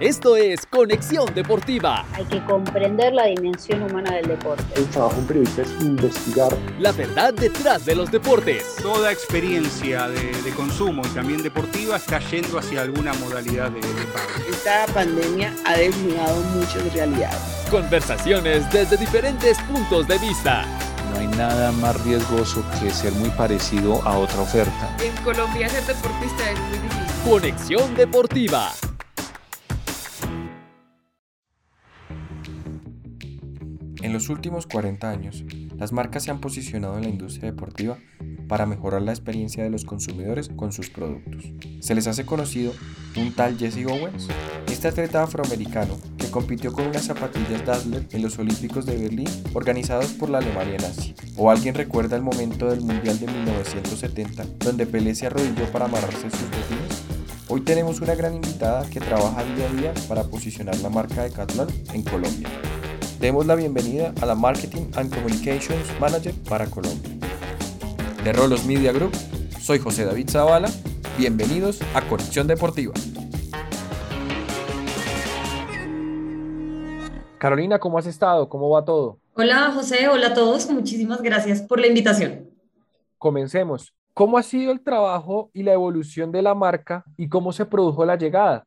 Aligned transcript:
Esto 0.00 0.36
es 0.36 0.66
Conexión 0.66 1.32
Deportiva. 1.34 2.04
Hay 2.14 2.24
que 2.24 2.44
comprender 2.46 3.12
la 3.12 3.26
dimensión 3.26 3.84
humana 3.84 4.16
del 4.16 4.26
deporte. 4.26 4.64
El 4.74 4.86
trabajo 4.86 5.20
un 5.20 5.26
periodista 5.26 5.62
es 5.62 5.70
investigar. 5.80 6.52
La 6.80 6.90
verdad 6.90 7.32
detrás 7.32 7.86
de 7.86 7.94
los 7.94 8.10
deportes. 8.10 8.74
Toda 8.82 9.12
experiencia 9.12 10.08
de, 10.08 10.32
de 10.42 10.50
consumo 10.50 11.02
y 11.06 11.08
también 11.10 11.44
deportiva 11.44 11.96
está 11.96 12.18
yendo 12.18 12.58
hacia 12.58 12.82
alguna 12.82 13.12
modalidad 13.14 13.70
de, 13.70 13.80
de 13.80 14.04
pago. 14.12 14.50
Esta 14.50 14.84
pandemia 14.92 15.54
ha 15.64 15.76
desnudado 15.76 16.40
muchas 16.56 16.92
realidades. 16.92 17.38
Conversaciones 17.70 18.68
desde 18.72 18.96
diferentes 18.96 19.60
puntos 19.62 20.08
de 20.08 20.18
vista. 20.18 20.64
No 21.12 21.20
hay 21.20 21.28
nada 21.28 21.70
más 21.70 22.02
riesgoso 22.04 22.64
que 22.80 22.90
ser 22.90 23.12
muy 23.12 23.30
parecido 23.30 24.02
a 24.02 24.18
otra 24.18 24.40
oferta. 24.40 24.96
En 25.00 25.14
Colombia 25.22 25.68
ser 25.68 25.84
deportista 25.84 26.50
es 26.50 26.58
muy 26.58 26.78
difícil. 26.78 27.30
Conexión 27.30 27.94
Deportiva. 27.94 28.72
En 34.04 34.12
los 34.12 34.28
últimos 34.28 34.66
40 34.66 35.08
años, 35.08 35.46
las 35.78 35.92
marcas 35.92 36.24
se 36.24 36.30
han 36.30 36.38
posicionado 36.38 36.98
en 36.98 37.04
la 37.04 37.08
industria 37.08 37.50
deportiva 37.50 37.96
para 38.48 38.66
mejorar 38.66 39.00
la 39.00 39.12
experiencia 39.12 39.64
de 39.64 39.70
los 39.70 39.86
consumidores 39.86 40.50
con 40.50 40.72
sus 40.72 40.90
productos. 40.90 41.46
Se 41.80 41.94
les 41.94 42.06
hace 42.06 42.26
conocido 42.26 42.74
un 43.16 43.32
tal 43.32 43.56
Jesse 43.56 43.86
Owens, 43.86 44.28
este 44.70 44.88
atleta 44.88 45.22
afroamericano 45.22 45.96
que 46.18 46.30
compitió 46.30 46.70
con 46.70 46.86
unas 46.86 47.04
zapatillas 47.04 47.64
Dazzler 47.64 48.06
en 48.12 48.20
los 48.20 48.38
Olímpicos 48.38 48.84
de 48.84 48.98
Berlín 48.98 49.28
organizados 49.54 50.12
por 50.12 50.28
la 50.28 50.36
Alemania 50.36 50.76
nazi. 50.82 51.14
¿O 51.38 51.50
alguien 51.50 51.74
recuerda 51.74 52.14
el 52.14 52.22
momento 52.22 52.68
del 52.68 52.82
Mundial 52.82 53.18
de 53.18 53.26
1970 53.26 54.44
donde 54.58 54.84
Pelé 54.84 55.14
se 55.14 55.28
arrodilló 55.28 55.64
para 55.72 55.86
amarrarse 55.86 56.28
sus 56.28 56.42
botines? 56.42 57.04
Hoy 57.48 57.62
tenemos 57.62 58.02
una 58.02 58.14
gran 58.14 58.34
invitada 58.34 58.86
que 58.90 59.00
trabaja 59.00 59.44
día 59.44 59.66
a 59.66 59.72
día 59.72 59.94
para 60.08 60.24
posicionar 60.24 60.76
la 60.80 60.90
marca 60.90 61.22
de 61.22 61.30
Decathlon 61.30 61.68
en 61.94 62.02
Colombia. 62.02 62.50
Demos 63.20 63.46
la 63.46 63.54
bienvenida 63.54 64.12
a 64.20 64.26
la 64.26 64.34
Marketing 64.34 64.90
and 64.96 65.14
Communications 65.14 65.88
Manager 66.00 66.34
para 66.48 66.66
Colombia. 66.66 67.10
De 68.22 68.32
Rolos 68.32 68.66
Media 68.66 68.92
Group, 68.92 69.14
soy 69.60 69.78
José 69.78 70.04
David 70.04 70.28
Zavala. 70.28 70.68
Bienvenidos 71.16 71.80
a 71.94 72.02
Conexión 72.02 72.46
Deportiva. 72.46 72.92
Carolina, 77.38 77.78
¿cómo 77.78 77.98
has 77.98 78.06
estado? 78.06 78.48
¿Cómo 78.48 78.68
va 78.70 78.84
todo? 78.84 79.18
Hola 79.34 79.72
José, 79.74 80.08
hola 80.08 80.28
a 80.28 80.34
todos. 80.34 80.68
Muchísimas 80.70 81.22
gracias 81.22 81.62
por 81.62 81.80
la 81.80 81.86
invitación. 81.86 82.50
Comencemos. 83.18 83.94
¿Cómo 84.12 84.38
ha 84.38 84.42
sido 84.42 84.70
el 84.70 84.82
trabajo 84.82 85.50
y 85.52 85.62
la 85.62 85.72
evolución 85.72 86.30
de 86.30 86.42
la 86.42 86.54
marca 86.54 87.04
y 87.16 87.28
cómo 87.28 87.52
se 87.52 87.64
produjo 87.64 88.04
la 88.04 88.16
llegada? 88.16 88.66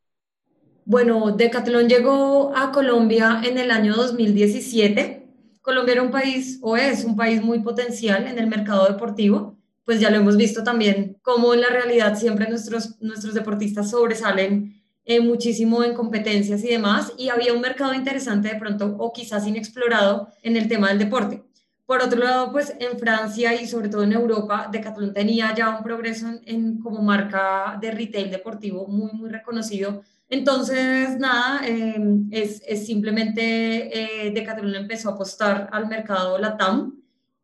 Bueno, 0.89 1.31
Decathlon 1.31 1.89
llegó 1.89 2.55
a 2.55 2.71
Colombia 2.71 3.41
en 3.43 3.57
el 3.57 3.71
año 3.71 3.93
2017. 3.93 5.27
Colombia 5.61 5.95
era 5.95 6.01
un 6.01 6.11
país, 6.11 6.59
o 6.61 6.77
es 6.77 7.03
un 7.03 7.17
país 7.17 7.41
muy 7.41 7.59
potencial 7.59 8.25
en 8.25 8.39
el 8.39 8.47
mercado 8.47 8.87
deportivo, 8.87 9.57
pues 9.83 9.99
ya 9.99 10.09
lo 10.09 10.15
hemos 10.15 10.37
visto 10.37 10.63
también, 10.63 11.17
cómo 11.23 11.53
en 11.53 11.59
la 11.59 11.67
realidad 11.67 12.17
siempre 12.17 12.47
nuestros, 12.47 13.01
nuestros 13.01 13.33
deportistas 13.33 13.89
sobresalen 13.89 14.81
eh, 15.03 15.19
muchísimo 15.19 15.83
en 15.83 15.93
competencias 15.93 16.63
y 16.63 16.69
demás, 16.69 17.11
y 17.17 17.27
había 17.27 17.51
un 17.51 17.59
mercado 17.59 17.93
interesante 17.93 18.47
de 18.47 18.55
pronto, 18.55 18.95
o 18.97 19.11
quizás 19.11 19.45
inexplorado, 19.45 20.29
en 20.41 20.55
el 20.55 20.69
tema 20.69 20.87
del 20.87 20.99
deporte. 20.99 21.43
Por 21.85 22.01
otro 22.01 22.23
lado, 22.23 22.49
pues 22.53 22.73
en 22.79 22.97
Francia 22.97 23.61
y 23.61 23.67
sobre 23.67 23.89
todo 23.89 24.03
en 24.03 24.13
Europa, 24.13 24.69
Decathlon 24.71 25.13
tenía 25.13 25.53
ya 25.53 25.69
un 25.69 25.83
progreso 25.83 26.27
en 26.45 26.79
como 26.79 27.01
marca 27.01 27.77
de 27.81 27.91
retail 27.91 28.31
deportivo 28.31 28.87
muy, 28.87 29.11
muy 29.11 29.29
reconocido, 29.29 30.01
entonces, 30.29 31.17
nada, 31.17 31.65
es, 32.31 32.61
es, 32.65 32.85
simplemente 32.85 34.25
eh, 34.25 34.31
Decathlon 34.31 34.75
empezó 34.75 35.09
a 35.09 35.13
apostar 35.13 35.69
al 35.71 35.87
mercado 35.87 36.37
LATAM 36.37 37.01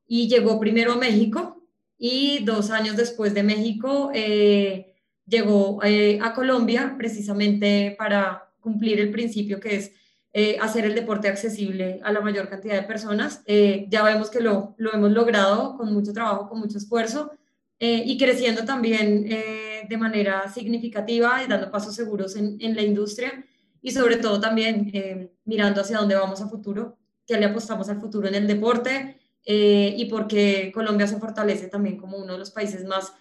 y 0.07 0.27
llegó 0.27 0.59
primero 0.59 0.93
a 0.93 0.97
México 0.97 1.63
y 1.97 2.43
dos 2.43 2.69
años 2.69 2.97
después 2.97 3.33
de 3.33 3.43
México 3.43 4.11
eh, 4.13 4.93
llegó 5.25 5.81
eh, 5.83 6.19
a 6.21 6.33
Colombia 6.33 6.95
precisamente 6.97 7.95
para 7.97 8.51
cumplir 8.59 8.99
el 8.99 9.09
principio 9.09 9.59
que 9.61 9.77
es 9.77 9.91
eh, 10.33 10.57
hacer 10.59 10.83
el 10.83 10.95
deporte 10.95 11.29
accesible 11.29 12.01
a 12.03 12.11
la 12.11 12.19
mayor 12.19 12.49
cantidad 12.49 12.75
de 12.75 12.83
personas. 12.83 13.41
ya 13.45 14.03
vemos 14.03 14.29
que 14.29 14.41
lo, 14.41 14.75
lo 14.77 14.93
hemos 14.93 15.11
logrado 15.11 15.77
con 15.77 15.93
mucho 15.93 16.11
trabajo, 16.11 16.49
con 16.49 16.59
mucho 16.59 16.77
esfuerzo 16.77 17.31
eh, 17.79 18.03
y 18.05 18.17
creciendo 18.17 18.63
también 18.65 19.25
eh, 19.27 19.85
de 19.87 19.97
manera 19.97 20.47
significativa 20.49 21.43
y 21.43 21.47
dando 21.47 21.71
pasos 21.71 21.95
seguros 21.95 22.35
en, 22.35 22.57
en 22.59 22.75
la 22.75 22.81
industria 22.81 23.43
y 23.81 23.91
sobre 23.91 24.17
todo 24.17 24.39
también 24.39 24.89
eh, 24.93 25.31
mirando 25.45 25.81
hacia 25.81 25.97
dónde 25.97 26.15
vamos 26.15 26.41
a 26.41 26.47
futuro, 26.47 26.97
que 27.27 27.37
le 27.37 27.45
apostamos 27.45 27.89
al 27.89 27.99
futuro 27.99 28.27
en 28.27 28.35
el 28.35 28.47
deporte 28.47 29.19
y 29.45 30.05
porque 30.05 30.71
Colombia 30.73 31.05
se 31.05 31.17
fortalece 31.17 31.67
también 31.67 31.97
como 31.97 32.15
uno 32.15 32.31
de 32.31 32.39
los 32.39 32.51
países 32.51 32.85
más 32.85 33.11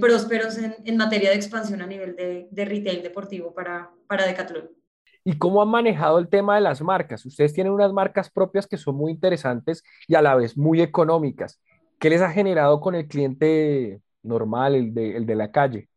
prósperos 0.00 0.56
en, 0.56 0.74
en, 0.86 0.96
materia 0.96 1.28
de 1.28 1.36
expansión 1.36 1.82
a 1.82 1.86
nivel 1.86 2.16
de, 2.16 2.48
de 2.50 2.64
retail 2.64 3.02
deportivo 3.02 3.52
para, 3.52 3.90
para 4.06 4.26
Decathlon. 4.26 4.70
¿Y 5.24 5.38
cómo 5.38 5.62
han 5.62 5.68
manejado 5.68 6.18
el 6.18 6.28
tema 6.28 6.56
de 6.56 6.62
las 6.62 6.80
marcas? 6.80 7.24
Ustedes 7.26 7.52
tienen 7.52 7.72
unas 7.72 7.92
marcas 7.92 8.30
propias 8.30 8.66
que 8.66 8.76
son 8.76 8.96
muy 8.96 9.12
interesantes 9.12 9.84
y 10.08 10.14
a 10.14 10.22
la 10.22 10.34
vez 10.34 10.56
muy 10.56 10.80
económicas. 10.80 11.60
¿Qué 12.02 12.10
les 12.10 12.20
ha 12.20 12.32
generado 12.32 12.80
con 12.80 12.96
el 12.96 13.06
cliente 13.06 14.02
normal, 14.24 14.74
el 14.74 14.92
de, 14.92 15.36
la 15.36 15.52
calle? 15.52 15.88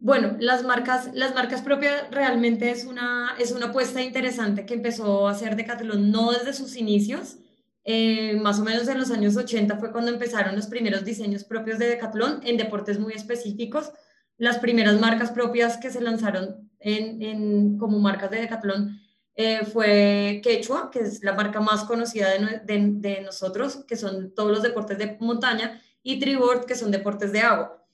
Bueno, 0.00 0.34
las 0.40 0.64
marcas, 0.64 1.08
las 1.14 1.36
marcas 1.36 1.62
propias 1.62 2.10
realmente 2.10 2.72
es 2.72 2.84
una, 2.84 3.36
es 3.38 3.52
una 3.52 3.66
apuesta 3.66 4.02
interesante 4.02 4.66
que 4.66 4.74
empezó 4.74 5.28
a 5.28 5.30
hacer 5.30 5.54
Decathlon 5.54 6.10
no 6.10 6.32
desde 6.32 6.52
sus 6.52 6.74
inicios, 6.74 7.36
eh, 7.84 8.34
más 8.40 8.58
o 8.58 8.64
menos 8.64 8.88
en 8.88 8.98
los 8.98 9.12
años 9.12 9.36
80 9.36 9.76
fue 9.76 9.92
cuando 9.92 10.10
empezaron 10.10 10.56
los 10.56 10.66
primeros 10.66 11.04
diseños 11.04 11.44
propios 11.44 11.78
de 11.78 11.86
Decathlon 11.86 12.40
en 12.42 12.56
deportes 12.56 12.98
muy 12.98 13.12
específicos. 13.12 13.92
Las 14.36 14.58
primeras 14.58 14.98
marcas 14.98 15.30
propias 15.30 15.76
que 15.76 15.90
se 15.90 16.00
lanzaron 16.00 16.68
en, 16.80 17.22
en, 17.22 17.78
como 17.78 18.00
marcas 18.00 18.32
de 18.32 18.40
Decathlon 18.40 18.98
eh, 19.38 19.66
fue 19.66 20.40
Quechua, 20.42 20.90
que 20.90 21.00
es 21.00 21.22
la 21.22 21.34
marca 21.34 21.60
más 21.60 21.84
conocida 21.84 22.28
de, 22.64 23.20
nosotros, 23.22 23.84
que 23.86 23.94
son 23.94 24.34
todos 24.34 24.50
los 24.50 24.62
deportes 24.62 24.96
de 24.96 25.18
montaña, 25.20 25.82
y 26.02 26.18
Tribord, 26.18 26.64
que 26.64 26.74
son 26.74 26.90
deportes 26.90 27.32
de 27.32 27.40
agua. 27.40 27.84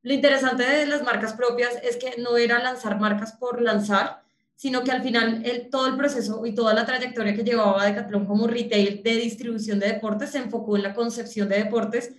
Lo 0.00 0.14
interesante 0.14 0.62
de 0.62 0.86
las 0.86 1.02
marcas 1.02 1.34
propias 1.34 1.74
es 1.82 1.96
que 1.96 2.14
no 2.22 2.38
era 2.38 2.62
lanzar 2.62 2.98
marcas 2.98 3.32
por 3.32 3.60
lanzar, 3.60 4.22
sino 4.54 4.82
que 4.84 4.90
al 4.90 5.02
final 5.02 5.42
el, 5.44 5.68
todo 5.68 5.86
el 5.88 5.96
proceso 5.96 6.46
y 6.46 6.54
toda 6.54 6.72
la 6.72 6.86
trayectoria 6.86 7.34
que 7.34 7.44
llevaba 7.44 7.84
Decathlon 7.84 8.24
como 8.24 8.46
retail 8.46 9.02
de 9.02 9.16
distribución 9.16 9.78
de 9.78 9.88
deportes 9.88 10.30
se 10.30 10.38
enfocó 10.38 10.76
en 10.76 10.84
la 10.84 10.94
concepción 10.94 11.48
de 11.50 11.58
deportes, 11.58 12.14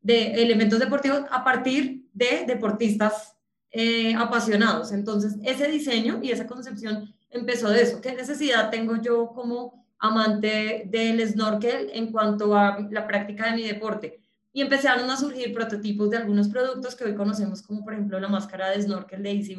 de 0.00 0.34
elementos 0.34 0.78
deportivos 0.78 1.22
a 1.30 1.42
partir 1.42 2.06
de 2.12 2.44
deportistas 2.46 3.34
eh, 3.72 4.14
apasionados. 4.14 4.92
Entonces, 4.92 5.34
ese 5.42 5.66
diseño 5.66 6.20
y 6.22 6.30
esa 6.30 6.46
concepción 6.46 7.12
empezó 7.30 7.70
de 7.70 7.82
eso. 7.82 8.00
¿Qué 8.00 8.12
necesidad 8.12 8.70
tengo 8.70 8.96
yo 9.00 9.28
como 9.32 9.86
amante 9.98 10.84
del 10.86 11.26
snorkel 11.26 11.90
en 11.92 12.10
cuanto 12.10 12.56
a 12.56 12.86
la 12.90 13.06
práctica 13.06 13.46
de 13.46 13.56
mi 13.56 13.62
deporte? 13.62 14.20
Y 14.52 14.62
empezaron 14.62 15.08
a 15.10 15.16
surgir 15.16 15.54
prototipos 15.54 16.10
de 16.10 16.16
algunos 16.16 16.48
productos 16.48 16.96
que 16.96 17.04
hoy 17.04 17.14
conocemos, 17.14 17.62
como 17.62 17.84
por 17.84 17.92
ejemplo 17.92 18.18
la 18.18 18.28
máscara 18.28 18.70
de 18.70 18.82
snorkel 18.82 19.22
de 19.22 19.30
Easy 19.30 19.56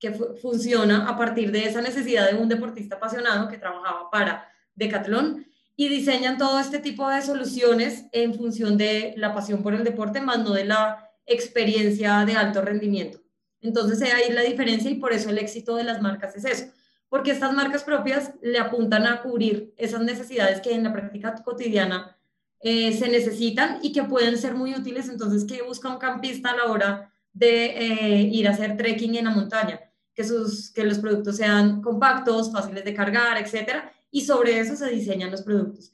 que 0.00 0.12
fu 0.12 0.34
funciona 0.40 1.08
a 1.08 1.16
partir 1.16 1.52
de 1.52 1.66
esa 1.66 1.80
necesidad 1.80 2.30
de 2.30 2.36
un 2.36 2.48
deportista 2.48 2.96
apasionado 2.96 3.48
que 3.48 3.58
trabajaba 3.58 4.10
para 4.10 4.48
Decathlon 4.74 5.46
y 5.76 5.88
diseñan 5.88 6.38
todo 6.38 6.58
este 6.58 6.78
tipo 6.78 7.08
de 7.08 7.22
soluciones 7.22 8.06
en 8.12 8.34
función 8.34 8.76
de 8.76 9.14
la 9.16 9.34
pasión 9.34 9.62
por 9.62 9.74
el 9.74 9.84
deporte, 9.84 10.20
más 10.20 10.38
no 10.38 10.52
de 10.52 10.64
la 10.64 11.10
experiencia 11.26 12.24
de 12.24 12.34
alto 12.34 12.62
rendimiento. 12.62 13.20
Entonces, 13.60 14.02
ahí 14.02 14.32
la 14.32 14.42
diferencia 14.42 14.90
y 14.90 14.96
por 14.96 15.12
eso 15.12 15.30
el 15.30 15.38
éxito 15.38 15.76
de 15.76 15.84
las 15.84 16.00
marcas 16.00 16.36
es 16.36 16.44
eso 16.44 16.64
porque 17.08 17.30
estas 17.30 17.52
marcas 17.52 17.84
propias 17.84 18.32
le 18.42 18.58
apuntan 18.58 19.06
a 19.06 19.22
cubrir 19.22 19.72
esas 19.76 20.02
necesidades 20.02 20.60
que 20.60 20.74
en 20.74 20.84
la 20.84 20.92
práctica 20.92 21.34
cotidiana 21.44 22.16
eh, 22.60 22.92
se 22.92 23.08
necesitan 23.08 23.78
y 23.82 23.92
que 23.92 24.04
pueden 24.04 24.38
ser 24.38 24.54
muy 24.54 24.74
útiles. 24.74 25.08
Entonces, 25.08 25.44
¿qué 25.44 25.62
busca 25.62 25.88
un 25.90 25.98
campista 25.98 26.50
a 26.50 26.56
la 26.56 26.64
hora 26.64 27.12
de 27.32 27.66
eh, 27.66 28.20
ir 28.22 28.48
a 28.48 28.52
hacer 28.52 28.76
trekking 28.76 29.16
en 29.16 29.26
la 29.26 29.30
montaña? 29.30 29.80
Que, 30.14 30.24
sus, 30.24 30.70
que 30.72 30.84
los 30.84 30.98
productos 30.98 31.36
sean 31.36 31.82
compactos, 31.82 32.52
fáciles 32.52 32.84
de 32.84 32.94
cargar, 32.94 33.36
etcétera, 33.36 33.92
y 34.10 34.22
sobre 34.22 34.58
eso 34.58 34.76
se 34.76 34.88
diseñan 34.88 35.30
los 35.30 35.42
productos. 35.42 35.92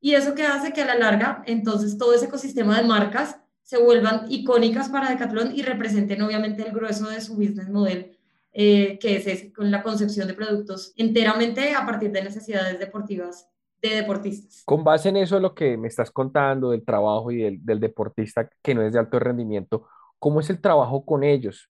Y 0.00 0.14
eso 0.14 0.34
que 0.34 0.44
hace 0.44 0.72
que 0.72 0.82
a 0.82 0.86
la 0.86 0.94
larga, 0.96 1.42
entonces, 1.46 1.98
todo 1.98 2.14
ese 2.14 2.26
ecosistema 2.26 2.80
de 2.80 2.86
marcas 2.86 3.36
se 3.62 3.78
vuelvan 3.78 4.26
icónicas 4.30 4.88
para 4.88 5.10
Decathlon 5.10 5.54
y 5.54 5.62
representen 5.62 6.22
obviamente 6.22 6.66
el 6.66 6.72
grueso 6.72 7.08
de 7.10 7.20
su 7.20 7.36
business 7.36 7.68
model 7.68 8.17
eh, 8.60 8.98
que 8.98 9.14
es 9.14 9.52
con 9.54 9.70
la 9.70 9.84
concepción 9.84 10.26
de 10.26 10.34
productos 10.34 10.92
enteramente 10.96 11.76
a 11.76 11.86
partir 11.86 12.10
de 12.10 12.24
necesidades 12.24 12.76
deportivas 12.76 13.48
de 13.80 13.90
deportistas. 13.90 14.64
Con 14.64 14.82
base 14.82 15.10
en 15.10 15.18
eso, 15.18 15.38
lo 15.38 15.54
que 15.54 15.76
me 15.76 15.86
estás 15.86 16.10
contando 16.10 16.70
del 16.72 16.84
trabajo 16.84 17.30
y 17.30 17.36
del, 17.36 17.64
del 17.64 17.78
deportista 17.78 18.50
que 18.60 18.74
no 18.74 18.82
es 18.82 18.92
de 18.92 18.98
alto 18.98 19.20
rendimiento, 19.20 19.86
¿cómo 20.18 20.40
es 20.40 20.50
el 20.50 20.60
trabajo 20.60 21.04
con 21.04 21.22
ellos? 21.22 21.70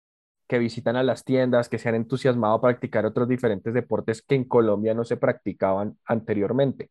que 0.48 0.58
visitan 0.58 0.96
a 0.96 1.04
las 1.04 1.22
tiendas, 1.22 1.68
que 1.68 1.78
se 1.78 1.88
han 1.88 1.94
entusiasmado 1.94 2.54
a 2.54 2.60
practicar 2.60 3.06
otros 3.06 3.28
diferentes 3.28 3.72
deportes 3.72 4.20
que 4.20 4.34
en 4.34 4.44
Colombia 4.44 4.94
no 4.94 5.04
se 5.04 5.16
practicaban 5.16 5.96
anteriormente. 6.06 6.90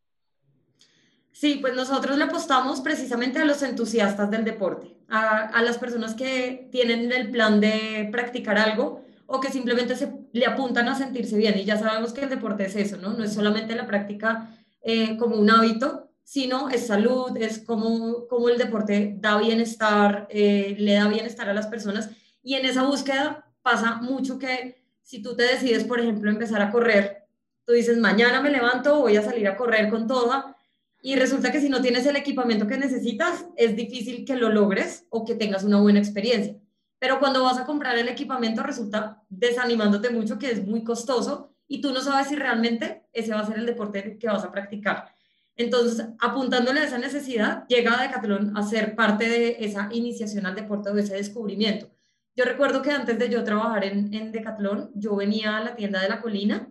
Sí, 1.30 1.58
pues 1.60 1.74
nosotros 1.74 2.16
le 2.16 2.24
apostamos 2.24 2.80
precisamente 2.80 3.38
a 3.38 3.44
los 3.44 3.62
entusiastas 3.62 4.30
del 4.30 4.44
deporte, 4.44 4.96
a, 5.10 5.48
a, 5.48 5.62
las 5.62 5.76
personas 5.76 6.14
que 6.14 6.70
tienen 6.72 7.12
el 7.12 7.30
plan 7.30 7.60
de 7.60 8.08
practicar 8.10 8.56
algo 8.56 9.02
o 9.32 9.40
que 9.40 9.48
simplemente 9.48 9.94
se, 9.94 10.12
le 10.32 10.44
apuntan 10.44 10.88
a 10.88 10.96
sentirse 10.96 11.36
bien. 11.36 11.56
Y 11.56 11.64
ya 11.64 11.78
sabemos 11.78 12.12
que 12.12 12.22
el 12.22 12.28
deporte 12.28 12.66
es 12.66 12.74
eso, 12.74 12.96
¿no? 12.96 13.12
No 13.12 13.22
es 13.22 13.32
solamente 13.32 13.76
la 13.76 13.86
práctica 13.86 14.50
eh, 14.82 15.16
como 15.18 15.36
un 15.36 15.48
hábito, 15.48 16.10
sino 16.24 16.68
es 16.68 16.88
salud, 16.88 17.36
es 17.36 17.60
como, 17.60 18.26
como 18.26 18.48
el 18.48 18.58
deporte 18.58 19.14
da 19.20 19.38
bienestar, 19.38 20.26
eh, 20.30 20.74
le 20.76 20.94
da 20.94 21.06
bienestar 21.06 21.48
a 21.48 21.54
las 21.54 21.68
personas. 21.68 22.10
Y 22.42 22.54
en 22.54 22.66
esa 22.66 22.82
búsqueda 22.82 23.46
pasa 23.62 24.00
mucho 24.02 24.36
que 24.36 24.82
si 25.00 25.22
tú 25.22 25.36
te 25.36 25.44
decides, 25.44 25.84
por 25.84 26.00
ejemplo, 26.00 26.28
empezar 26.28 26.60
a 26.60 26.72
correr, 26.72 27.28
tú 27.64 27.72
dices, 27.72 27.98
mañana 27.98 28.40
me 28.40 28.50
levanto, 28.50 29.00
voy 29.00 29.16
a 29.16 29.22
salir 29.22 29.46
a 29.46 29.56
correr 29.56 29.90
con 29.90 30.08
toda 30.08 30.56
y 31.00 31.14
resulta 31.14 31.52
que 31.52 31.60
si 31.60 31.68
no 31.68 31.80
tienes 31.80 32.04
el 32.04 32.16
equipamiento 32.16 32.66
que 32.66 32.78
necesitas, 32.78 33.46
es 33.56 33.76
difícil 33.76 34.24
que 34.24 34.34
lo 34.34 34.48
logres 34.48 35.06
o 35.08 35.24
que 35.24 35.36
tengas 35.36 35.62
una 35.62 35.80
buena 35.80 36.00
experiencia. 36.00 36.59
Pero 37.00 37.18
cuando 37.18 37.42
vas 37.42 37.58
a 37.58 37.64
comprar 37.64 37.98
el 37.98 38.08
equipamiento 38.08 38.62
resulta 38.62 39.24
desanimándote 39.28 40.10
mucho, 40.10 40.38
que 40.38 40.52
es 40.52 40.64
muy 40.64 40.84
costoso 40.84 41.56
y 41.66 41.80
tú 41.80 41.92
no 41.92 42.00
sabes 42.02 42.28
si 42.28 42.36
realmente 42.36 43.06
ese 43.12 43.32
va 43.32 43.40
a 43.40 43.46
ser 43.46 43.58
el 43.58 43.66
deporte 43.66 44.18
que 44.18 44.26
vas 44.28 44.44
a 44.44 44.52
practicar. 44.52 45.12
Entonces, 45.56 46.06
apuntándole 46.18 46.80
a 46.80 46.84
esa 46.84 46.98
necesidad, 46.98 47.66
llega 47.68 48.00
Decathlon 48.00 48.56
a 48.56 48.62
ser 48.62 48.94
parte 48.94 49.28
de 49.28 49.56
esa 49.60 49.88
iniciación 49.92 50.46
al 50.46 50.54
deporte 50.54 50.90
o 50.90 50.98
ese 50.98 51.14
descubrimiento. 51.14 51.90
Yo 52.36 52.44
recuerdo 52.44 52.82
que 52.82 52.90
antes 52.90 53.18
de 53.18 53.30
yo 53.30 53.44
trabajar 53.44 53.84
en, 53.84 54.12
en 54.12 54.30
Decathlon, 54.30 54.90
yo 54.94 55.16
venía 55.16 55.56
a 55.56 55.64
la 55.64 55.76
tienda 55.76 56.00
de 56.02 56.08
la 56.08 56.20
colina 56.20 56.70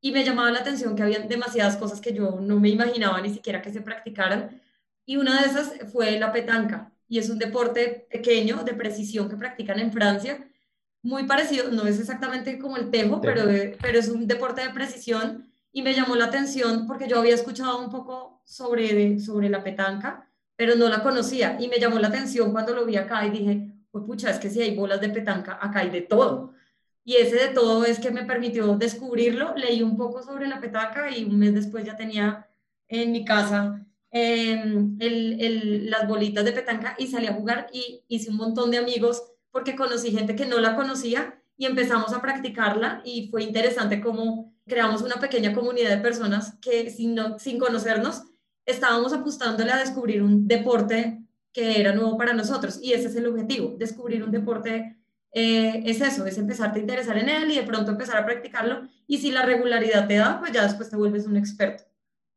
y 0.00 0.12
me 0.12 0.24
llamaba 0.24 0.52
la 0.52 0.60
atención 0.60 0.94
que 0.94 1.02
había 1.02 1.18
demasiadas 1.20 1.76
cosas 1.76 2.00
que 2.00 2.12
yo 2.12 2.38
no 2.40 2.60
me 2.60 2.68
imaginaba 2.68 3.20
ni 3.20 3.30
siquiera 3.30 3.60
que 3.60 3.72
se 3.72 3.80
practicaran. 3.80 4.60
Y 5.04 5.16
una 5.16 5.40
de 5.40 5.48
esas 5.48 5.72
fue 5.92 6.18
la 6.18 6.32
petanca, 6.32 6.92
y 7.08 7.18
es 7.18 7.28
un 7.28 7.38
deporte 7.38 8.06
pequeño 8.10 8.64
de 8.64 8.74
precisión 8.74 9.28
que 9.28 9.36
practican 9.36 9.78
en 9.78 9.92
Francia, 9.92 10.48
muy 11.02 11.24
parecido, 11.24 11.70
no 11.70 11.86
es 11.86 12.00
exactamente 12.00 12.58
como 12.58 12.76
el 12.78 12.90
tejo, 12.90 13.20
pero, 13.20 13.42
pero 13.80 13.98
es 13.98 14.08
un 14.08 14.26
deporte 14.26 14.62
de 14.62 14.70
precisión 14.70 15.52
y 15.70 15.82
me 15.82 15.92
llamó 15.92 16.16
la 16.16 16.26
atención 16.26 16.86
porque 16.86 17.06
yo 17.06 17.18
había 17.18 17.34
escuchado 17.34 17.78
un 17.78 17.90
poco 17.90 18.40
sobre, 18.44 19.20
sobre 19.20 19.50
la 19.50 19.62
petanca, 19.62 20.30
pero 20.56 20.76
no 20.76 20.88
la 20.88 21.02
conocía 21.02 21.58
y 21.60 21.68
me 21.68 21.78
llamó 21.78 21.98
la 21.98 22.08
atención 22.08 22.52
cuando 22.52 22.74
lo 22.74 22.86
vi 22.86 22.96
acá 22.96 23.26
y 23.26 23.30
dije, 23.30 23.70
pues 23.90 24.04
pucha, 24.04 24.30
es 24.30 24.38
que 24.38 24.48
si 24.48 24.62
hay 24.62 24.74
bolas 24.74 25.00
de 25.00 25.10
petanca, 25.10 25.58
acá 25.60 25.80
hay 25.80 25.90
de 25.90 26.00
todo. 26.00 26.54
Y 27.04 27.16
ese 27.16 27.36
de 27.36 27.48
todo 27.48 27.84
es 27.84 27.98
que 27.98 28.10
me 28.10 28.24
permitió 28.24 28.76
descubrirlo. 28.76 29.54
Leí 29.56 29.82
un 29.82 29.96
poco 29.96 30.22
sobre 30.22 30.48
la 30.48 30.60
petaca 30.60 31.10
y 31.14 31.24
un 31.24 31.38
mes 31.38 31.54
después 31.54 31.84
ya 31.84 31.96
tenía 31.96 32.48
en 32.88 33.12
mi 33.12 33.24
casa 33.24 33.84
em, 34.14 34.96
las 35.90 36.06
bolitas 36.06 36.44
de 36.44 36.52
petanca 36.52 36.94
y 36.98 37.08
salí 37.08 37.26
a 37.26 37.34
jugar 37.34 37.66
y 37.72 38.04
hice 38.08 38.30
un 38.30 38.36
montón 38.36 38.70
de 38.70 38.78
amigos 38.78 39.22
porque 39.50 39.76
conocí 39.76 40.12
gente 40.12 40.36
que 40.36 40.46
no 40.46 40.60
la 40.60 40.76
conocía 40.76 41.38
y 41.56 41.66
empezamos 41.66 42.12
a 42.12 42.22
practicarla 42.22 43.02
y 43.04 43.28
fue 43.28 43.42
interesante 43.42 44.00
cómo 44.00 44.54
creamos 44.66 45.02
una 45.02 45.16
pequeña 45.16 45.52
comunidad 45.52 45.90
de 45.90 45.98
personas 45.98 46.54
que 46.60 46.90
sin, 46.90 47.18
sin 47.38 47.58
conocernos 47.58 48.22
estábamos 48.64 49.12
apostándole 49.12 49.72
a 49.72 49.78
descubrir 49.78 50.22
un 50.22 50.46
deporte 50.46 51.20
que 51.52 51.80
era 51.80 51.92
nuevo 51.92 52.16
para 52.16 52.32
nosotros 52.32 52.78
y 52.80 52.92
ese 52.92 53.08
es 53.08 53.16
el 53.16 53.26
objetivo, 53.26 53.74
descubrir 53.76 54.22
un 54.22 54.30
deporte 54.30 54.96
eh, 55.36 55.82
es 55.84 56.00
eso, 56.00 56.24
es 56.26 56.38
empezarte 56.38 56.78
a 56.78 56.82
interesar 56.82 57.18
en 57.18 57.28
él 57.28 57.50
y 57.50 57.56
de 57.56 57.64
pronto 57.64 57.90
empezar 57.90 58.18
a 58.18 58.24
practicarlo. 58.24 58.86
Y 59.08 59.18
si 59.18 59.32
la 59.32 59.44
regularidad 59.44 60.06
te 60.06 60.14
da, 60.14 60.38
pues 60.38 60.52
ya 60.52 60.62
después 60.62 60.88
te 60.88 60.96
vuelves 60.96 61.26
un 61.26 61.36
experto. 61.36 61.82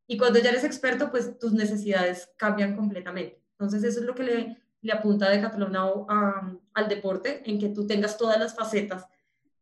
Y 0.07 0.17
cuando 0.17 0.39
ya 0.39 0.49
eres 0.49 0.63
experto, 0.63 1.11
pues 1.11 1.37
tus 1.37 1.53
necesidades 1.53 2.31
cambian 2.37 2.75
completamente. 2.75 3.41
Entonces 3.51 3.83
eso 3.83 3.99
es 3.99 4.05
lo 4.05 4.15
que 4.15 4.23
le, 4.23 4.57
le 4.81 4.93
apunta 4.93 5.29
Decathlon 5.29 5.75
a, 5.75 6.57
al 6.73 6.87
deporte, 6.87 7.43
en 7.49 7.59
que 7.59 7.69
tú 7.69 7.85
tengas 7.85 8.17
todas 8.17 8.39
las 8.39 8.55
facetas 8.55 9.05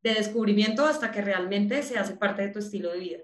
de 0.03 0.13
descubrimiento 0.13 0.85
hasta 0.85 1.11
que 1.11 1.21
realmente 1.21 1.81
se 1.81 1.97
hace 1.97 2.15
parte 2.15 2.43
de 2.43 2.49
tu 2.49 2.59
estilo 2.59 2.91
de 2.91 2.99
vida. 2.99 3.19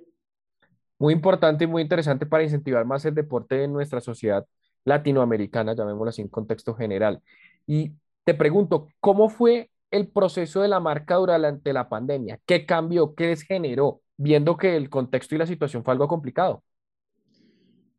Muy 0.98 1.14
importante 1.14 1.64
y 1.66 1.68
muy 1.68 1.84
interesante 1.84 2.26
para 2.26 2.44
incentivar 2.44 2.86
más 2.86 3.06
el 3.06 3.14
deporte 3.14 3.64
en 3.64 3.74
nuestra 3.74 4.02
sociedad 4.02 4.46
latinoamericana, 4.84 5.76
llamémoslo 5.76 6.10
así 6.10 6.22
en 6.22 6.28
contexto 6.28 6.74
general. 6.74 7.22
Y 7.68 7.92
te 8.24 8.34
pregunto, 8.34 8.88
¿cómo 9.00 9.30
fue 9.30 9.70
el 9.92 10.08
proceso 10.08 10.62
de 10.62 10.68
la 10.68 10.80
marca 10.80 11.16
durante 11.16 11.74
la 11.74 11.88
pandemia? 11.90 12.40
¿Qué 12.46 12.66
cambió? 12.66 13.14
¿Qué 13.14 13.28
les 13.28 13.44
generó? 13.44 14.02
Viendo 14.18 14.58
que 14.58 14.76
el 14.76 14.90
contexto 14.90 15.36
y 15.36 15.38
la 15.38 15.46
situación 15.46 15.84
fue 15.84 15.94
algo 15.94 16.08
complicado. 16.08 16.64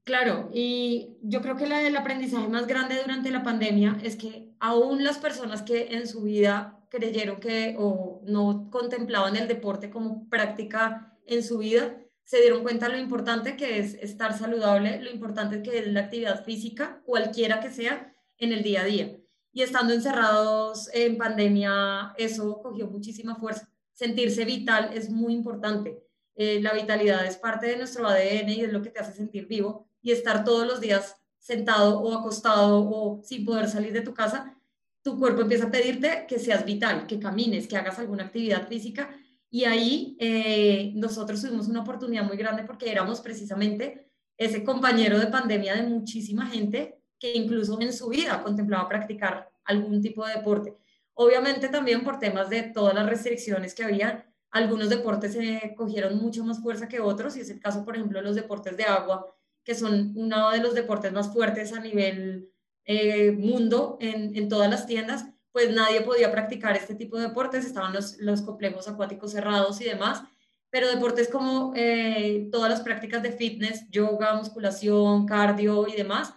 Claro, 0.04 0.50
y 0.52 1.16
yo 1.22 1.42
creo 1.42 1.56
que 1.56 1.66
la, 1.66 1.86
el 1.86 1.96
aprendizaje 1.96 2.48
más 2.48 2.66
grande 2.66 3.00
durante 3.00 3.30
la 3.30 3.44
pandemia 3.44 3.98
es 4.02 4.16
que 4.16 4.52
aún 4.58 5.04
las 5.04 5.18
personas 5.18 5.62
que 5.62 5.94
en 5.94 6.08
su 6.08 6.22
vida 6.22 6.80
creyeron 6.88 7.38
que 7.38 7.76
o 7.78 8.20
no 8.24 8.68
contemplaban 8.70 9.36
el 9.36 9.46
deporte 9.46 9.90
como 9.90 10.28
práctica 10.28 11.16
en 11.26 11.42
su 11.44 11.58
vida, 11.58 11.98
se 12.24 12.40
dieron 12.40 12.62
cuenta 12.62 12.88
lo 12.88 12.98
importante 12.98 13.56
que 13.56 13.78
es 13.78 13.94
estar 13.94 14.36
saludable, 14.36 15.00
lo 15.00 15.10
importante 15.10 15.62
que 15.62 15.78
es 15.78 15.86
la 15.86 16.00
actividad 16.00 16.44
física, 16.44 17.00
cualquiera 17.04 17.60
que 17.60 17.70
sea, 17.70 18.12
en 18.38 18.52
el 18.52 18.62
día 18.62 18.82
a 18.82 18.84
día 18.84 19.16
y 19.52 19.62
estando 19.62 19.92
encerrados 19.92 20.88
en 20.94 21.18
pandemia, 21.18 22.14
eso 22.16 22.60
cogió 22.62 22.86
muchísima 22.88 23.36
fuerza. 23.36 23.68
Sentirse 23.92 24.44
vital 24.44 24.90
es 24.94 25.10
muy 25.10 25.34
importante. 25.34 26.02
Eh, 26.34 26.60
la 26.62 26.72
vitalidad 26.72 27.26
es 27.26 27.36
parte 27.36 27.66
de 27.66 27.76
nuestro 27.76 28.08
ADN 28.08 28.48
y 28.48 28.62
es 28.62 28.72
lo 28.72 28.82
que 28.82 28.90
te 28.90 29.00
hace 29.00 29.12
sentir 29.12 29.46
vivo 29.46 29.86
y 30.02 30.10
estar 30.10 30.44
todos 30.44 30.66
los 30.66 30.80
días 30.80 31.16
sentado 31.38 32.00
o 32.00 32.12
acostado 32.12 32.88
o 32.88 33.22
sin 33.24 33.44
poder 33.44 33.68
salir 33.68 33.92
de 33.92 34.02
tu 34.02 34.12
casa, 34.12 34.56
tu 35.02 35.18
cuerpo 35.18 35.42
empieza 35.42 35.66
a 35.66 35.70
pedirte 35.70 36.26
que 36.28 36.38
seas 36.38 36.64
vital, 36.64 37.06
que 37.06 37.18
camines, 37.18 37.66
que 37.66 37.76
hagas 37.76 37.98
alguna 37.98 38.24
actividad 38.24 38.68
física 38.68 39.10
y 39.50 39.64
ahí 39.64 40.16
eh, 40.18 40.92
nosotros 40.94 41.42
tuvimos 41.42 41.68
una 41.68 41.82
oportunidad 41.82 42.24
muy 42.24 42.36
grande 42.36 42.64
porque 42.64 42.90
éramos 42.90 43.20
precisamente 43.20 44.08
ese 44.36 44.64
compañero 44.64 45.18
de 45.18 45.26
pandemia 45.26 45.74
de 45.74 45.82
muchísima 45.82 46.46
gente 46.46 47.02
que 47.18 47.34
incluso 47.34 47.80
en 47.80 47.92
su 47.92 48.08
vida 48.08 48.42
contemplaba 48.42 48.88
practicar 48.88 49.50
algún 49.64 50.00
tipo 50.00 50.26
de 50.26 50.36
deporte. 50.36 50.76
Obviamente 51.14 51.68
también 51.68 52.02
por 52.02 52.18
temas 52.18 52.48
de 52.48 52.62
todas 52.62 52.94
las 52.94 53.06
restricciones 53.06 53.74
que 53.74 53.84
había, 53.84 54.26
algunos 54.50 54.88
deportes 54.88 55.32
se 55.34 55.74
cogieron 55.76 56.16
mucho 56.16 56.44
más 56.44 56.60
fuerza 56.60 56.88
que 56.88 57.00
otros, 57.00 57.36
y 57.36 57.40
es 57.40 57.50
el 57.50 57.60
caso, 57.60 57.84
por 57.84 57.94
ejemplo, 57.94 58.18
de 58.18 58.24
los 58.24 58.34
deportes 58.34 58.76
de 58.76 58.84
agua, 58.84 59.26
que 59.64 59.74
son 59.74 60.12
uno 60.16 60.50
de 60.50 60.58
los 60.58 60.74
deportes 60.74 61.12
más 61.12 61.32
fuertes 61.32 61.72
a 61.72 61.80
nivel 61.80 62.50
eh, 62.84 63.30
mundo 63.32 63.96
en, 64.00 64.48
todas 64.48 64.70
las 64.70 64.86
tiendas, 64.86 65.26
pues 65.52 65.72
nadie 65.72 66.00
podía 66.00 66.32
practicar 66.32 66.76
este 66.76 66.94
tipo 66.94 67.16
de 67.16 67.28
deportes, 67.28 67.64
estaban 67.64 67.92
los, 67.92 68.42
complejos 68.42 68.88
acuáticos 68.88 69.32
cerrados 69.32 69.80
y 69.80 69.84
demás, 69.84 70.22
pero 70.70 70.88
deportes 70.88 71.28
como 71.28 71.72
eh, 71.76 72.48
todas 72.50 72.70
las 72.70 72.80
prácticas 72.80 73.22
de 73.22 73.32
fitness, 73.32 73.88
yoga, 73.90 74.34
musculación, 74.34 75.26
cardio 75.26 75.86
y 75.86 75.92
demás, 75.92 76.34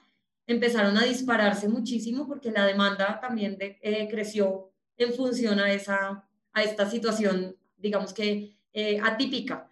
empezaron 0.47 0.97
a 0.97 1.03
dispararse 1.03 1.67
muchísimo 1.67 2.27
porque 2.27 2.51
la 2.51 2.65
demanda 2.65 3.19
también 3.19 3.57
eh, 3.59 4.07
creció 4.09 4.71
en 4.97 5.13
función 5.13 5.59
a, 5.59 5.71
esa, 5.71 6.27
a 6.53 6.63
esta 6.63 6.89
situación, 6.89 7.55
digamos 7.77 8.13
que 8.13 8.55
eh, 8.73 8.99
atípica. 9.01 9.71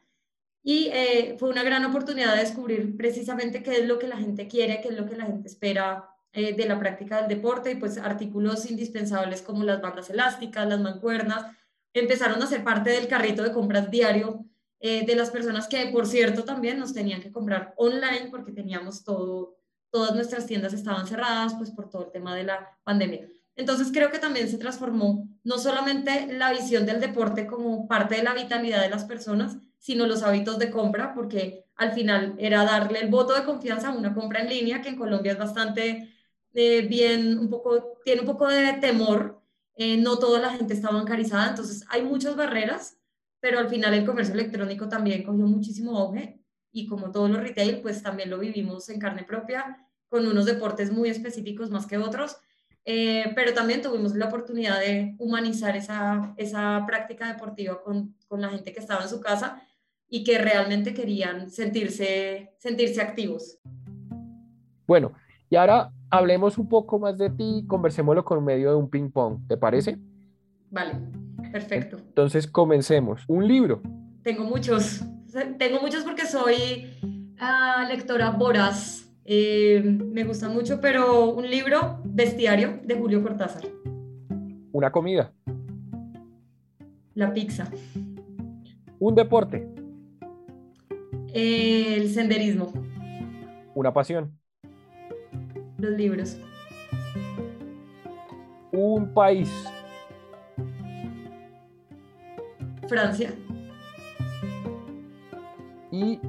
Y 0.63 0.87
eh, 0.93 1.35
fue 1.37 1.49
una 1.49 1.61
gran 1.63 1.83
oportunidad 1.85 2.35
de 2.35 2.41
descubrir 2.41 2.95
precisamente 2.95 3.61
qué 3.61 3.81
es 3.81 3.87
lo 3.87 3.99
que 3.99 4.07
la 4.07 4.17
gente 4.17 4.47
quiere, 4.47 4.81
qué 4.81 4.89
es 4.89 4.97
lo 4.97 5.05
que 5.05 5.17
la 5.17 5.25
gente 5.25 5.47
espera 5.47 6.09
de 6.33 6.65
la 6.65 6.79
práctica 6.79 7.19
del 7.19 7.27
deporte 7.27 7.73
y 7.73 7.75
pues 7.75 7.99
artículos 7.99 8.65
indispensables 8.71 9.43
como 9.43 9.63
las 9.63 9.79
bandas 9.83 10.09
elásticas, 10.09 10.67
las 10.67 10.79
mancuernas, 10.79 11.45
empezaron 11.93 12.41
a 12.41 12.47
ser 12.47 12.63
parte 12.63 12.89
del 12.89 13.07
carrito 13.07 13.43
de 13.43 13.51
compras 13.51 13.91
diario 13.91 14.43
de 14.79 15.15
las 15.15 15.29
personas 15.29 15.67
que, 15.67 15.85
por 15.91 16.07
cierto, 16.07 16.43
también 16.43 16.79
nos 16.79 16.91
tenían 16.91 17.21
que 17.21 17.31
comprar 17.31 17.75
online 17.77 18.29
porque 18.31 18.51
teníamos 18.51 19.03
todo 19.03 19.57
todas 19.93 20.15
nuestras 20.15 20.47
tiendas 20.47 20.73
estaban 20.73 21.05
cerradas 21.05 21.53
pues 21.53 21.69
por 21.69 21.87
todo 21.87 22.05
el 22.05 22.11
tema 22.11 22.35
de 22.35 22.43
la 22.43 22.79
pandemia. 22.83 23.29
Entonces 23.55 23.91
creo 23.91 24.11
que 24.11 24.19
también 24.19 24.49
se 24.49 24.57
transformó 24.57 25.27
no 25.43 25.57
solamente 25.57 26.27
la 26.33 26.51
visión 26.51 26.85
del 26.85 26.99
deporte 26.99 27.45
como 27.45 27.87
parte 27.87 28.15
de 28.15 28.23
la 28.23 28.33
vitalidad 28.33 28.81
de 28.81 28.89
las 28.89 29.05
personas, 29.05 29.57
sino 29.77 30.07
los 30.07 30.23
hábitos 30.23 30.57
de 30.59 30.71
compra, 30.71 31.13
porque 31.13 31.65
al 31.75 31.91
final 31.91 32.35
era 32.37 32.63
darle 32.63 32.99
el 32.99 33.09
voto 33.09 33.33
de 33.33 33.43
confianza 33.43 33.89
a 33.89 33.97
una 33.97 34.13
compra 34.13 34.41
en 34.41 34.49
línea, 34.49 34.81
que 34.81 34.89
en 34.89 34.95
Colombia 34.95 35.33
es 35.33 35.37
bastante 35.37 36.09
eh, 36.53 36.87
bien, 36.87 37.37
un 37.37 37.49
poco, 37.49 37.99
tiene 38.05 38.21
un 38.21 38.27
poco 38.27 38.47
de 38.47 38.73
temor, 38.73 39.41
eh, 39.75 39.97
no 39.97 40.19
toda 40.19 40.39
la 40.39 40.51
gente 40.51 40.73
está 40.73 40.91
bancarizada, 40.91 41.49
entonces 41.49 41.85
hay 41.89 42.03
muchas 42.03 42.35
barreras, 42.35 42.97
pero 43.39 43.59
al 43.59 43.69
final 43.69 43.93
el 43.93 44.05
comercio 44.05 44.33
electrónico 44.33 44.87
también 44.87 45.23
cogió 45.23 45.45
muchísimo 45.45 45.97
auge 45.97 46.39
y 46.71 46.87
como 46.87 47.11
todos 47.11 47.29
los 47.29 47.41
retail, 47.41 47.81
pues 47.81 48.01
también 48.01 48.29
lo 48.29 48.39
vivimos 48.39 48.89
en 48.89 48.99
carne 48.99 49.23
propia, 49.23 49.85
con 50.07 50.27
unos 50.27 50.45
deportes 50.45 50.91
muy 50.91 51.09
específicos 51.09 51.69
más 51.71 51.85
que 51.87 51.97
otros. 51.97 52.37
Eh, 52.85 53.31
pero 53.35 53.53
también 53.53 53.81
tuvimos 53.81 54.15
la 54.15 54.27
oportunidad 54.27 54.79
de 54.79 55.15
humanizar 55.19 55.75
esa, 55.75 56.33
esa 56.37 56.83
práctica 56.85 57.31
deportiva 57.31 57.81
con, 57.81 58.15
con 58.27 58.41
la 58.41 58.49
gente 58.49 58.73
que 58.73 58.79
estaba 58.79 59.03
en 59.03 59.09
su 59.09 59.21
casa 59.21 59.61
y 60.09 60.23
que 60.23 60.37
realmente 60.37 60.93
querían 60.93 61.49
sentirse, 61.49 62.53
sentirse 62.59 63.01
activos. 63.01 63.57
Bueno, 64.85 65.13
y 65.49 65.55
ahora 65.55 65.91
hablemos 66.09 66.57
un 66.57 66.67
poco 66.67 66.99
más 66.99 67.17
de 67.17 67.29
ti, 67.29 67.63
conversémoslo 67.67 68.23
con 68.23 68.43
medio 68.43 68.69
de 68.69 68.75
un 68.75 68.89
ping 68.89 69.09
pong, 69.09 69.47
¿te 69.47 69.57
parece? 69.57 69.97
Vale, 70.69 70.93
perfecto. 71.51 71.97
Entonces 71.97 72.45
comencemos. 72.45 73.23
Un 73.27 73.47
libro. 73.47 73.81
Tengo 74.23 74.43
muchos, 74.43 75.01
tengo 75.57 75.79
muchos 75.79 76.03
porque 76.03 76.27
soy 76.27 76.97
uh, 77.01 77.87
lectora 77.87 78.29
voraz. 78.31 79.09
Eh, 79.25 79.81
me 79.83 80.23
gusta 80.23 80.49
mucho, 80.49 80.79
pero 80.81 81.29
un 81.29 81.49
libro, 81.49 82.02
Bestiario, 82.15 82.79
de 82.83 82.93
Julio 82.93 83.23
Cortázar. 83.23 83.63
Una 84.71 84.91
comida. 84.91 85.33
La 87.15 87.33
pizza. 87.33 87.67
Un 88.99 89.15
deporte. 89.15 89.67
el 91.33 92.07
senderismo. 92.09 92.71
Una 93.73 93.91
pasión. 93.91 94.37
Los 95.79 95.93
libros. 95.93 96.39
Un 98.71 99.11
país. 99.11 99.51
Francia. 102.87 103.33
Y 105.91 106.19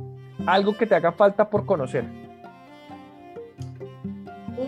algo 0.46 0.74
que 0.74 0.86
te 0.86 0.94
haga 0.94 1.12
falta 1.12 1.50
por 1.50 1.66
conocer. 1.66 2.23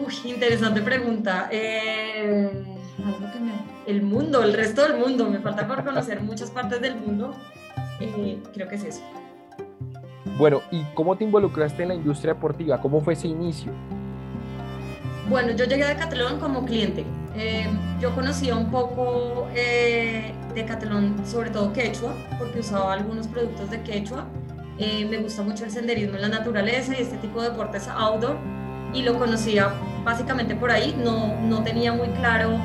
Uy, 0.06 0.30
interesante 0.30 0.82
pregunta. 0.82 1.48
Eh, 1.50 2.50
el 3.86 4.02
mundo, 4.02 4.42
el 4.42 4.52
resto 4.52 4.82
del 4.82 4.98
mundo. 4.98 5.28
Me 5.28 5.40
falta 5.40 5.66
por 5.66 5.84
conocer 5.84 6.20
muchas 6.20 6.50
partes 6.50 6.80
del 6.80 6.96
mundo. 6.96 7.34
Eh, 8.00 8.38
creo 8.52 8.68
que 8.68 8.76
es 8.76 8.84
eso. 8.84 9.02
Bueno, 10.38 10.60
¿y 10.70 10.84
cómo 10.94 11.16
te 11.16 11.24
involucraste 11.24 11.82
en 11.82 11.88
la 11.88 11.94
industria 11.94 12.34
deportiva? 12.34 12.80
¿Cómo 12.80 13.00
fue 13.00 13.14
ese 13.14 13.28
inicio? 13.28 13.72
Bueno, 15.28 15.52
yo 15.52 15.64
llegué 15.64 15.82
a 15.82 15.88
Decathlon 15.88 16.38
como 16.38 16.64
cliente. 16.64 17.04
Eh, 17.36 17.66
yo 18.00 18.14
conocía 18.14 18.54
un 18.54 18.70
poco 18.70 19.48
eh, 19.54 20.32
Decathlon, 20.54 21.26
sobre 21.26 21.50
todo 21.50 21.72
quechua, 21.72 22.14
porque 22.38 22.60
usaba 22.60 22.92
algunos 22.92 23.26
productos 23.26 23.70
de 23.70 23.82
quechua. 23.82 24.26
Eh, 24.78 25.06
me 25.08 25.16
gusta 25.18 25.42
mucho 25.42 25.64
el 25.64 25.70
senderismo 25.70 26.16
en 26.16 26.22
la 26.22 26.28
naturaleza 26.28 26.94
y 26.96 27.02
este 27.02 27.16
tipo 27.16 27.40
de 27.40 27.50
deportes 27.50 27.88
outdoor 27.88 28.36
y 28.92 29.02
lo 29.02 29.18
conocía 29.18 29.72
básicamente 30.06 30.54
por 30.54 30.70
ahí. 30.70 30.96
No, 31.04 31.38
no 31.40 31.62
tenía 31.62 31.92
muy 31.92 32.08
claro 32.10 32.58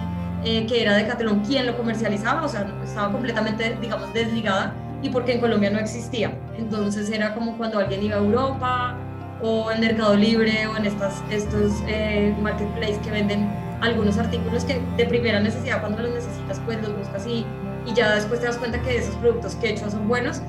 eh, 0.45 0.65
que 0.67 0.81
era 0.81 0.95
Decathlon 0.95 1.41
quien 1.41 1.65
lo 1.65 1.75
comercializaba, 1.75 2.43
o 2.43 2.48
sea, 2.48 2.65
estaba 2.83 3.12
completamente, 3.12 3.75
digamos, 3.81 4.13
desligada 4.13 4.74
y 5.01 5.10
porque 5.10 5.33
en 5.33 5.41
Colombia 5.41 5.71
no 5.71 5.79
existía. 5.79 6.38
Entonces 6.57 7.10
era 7.10 7.33
como 7.33 7.57
cuando 7.57 7.79
alguien 7.79 8.03
iba 8.03 8.15
a 8.15 8.19
Europa 8.19 8.95
o 9.41 9.71
en 9.71 9.81
Mercado 9.81 10.15
Libre 10.15 10.67
o 10.67 10.77
en 10.77 10.86
estas, 10.86 11.21
estos 11.31 11.74
eh, 11.88 12.33
marketplaces 12.41 13.00
que 13.00 13.10
venden 13.10 13.50
algunos 13.81 14.19
artículos 14.19 14.63
que 14.63 14.79
de 14.95 15.05
primera 15.05 15.39
necesidad 15.39 15.81
cuando 15.81 16.03
los 16.03 16.12
necesitas 16.12 16.62
pues 16.65 16.79
los 16.83 16.95
buscas 16.95 17.25
y, 17.25 17.43
y 17.88 17.93
ya 17.95 18.13
después 18.13 18.39
te 18.39 18.45
das 18.45 18.57
cuenta 18.57 18.79
que 18.83 18.98
esos 18.98 19.15
productos 19.15 19.55
que 19.55 19.67
he 19.67 19.71
hecho 19.71 19.89
son 19.89 20.07
buenos. 20.07 20.43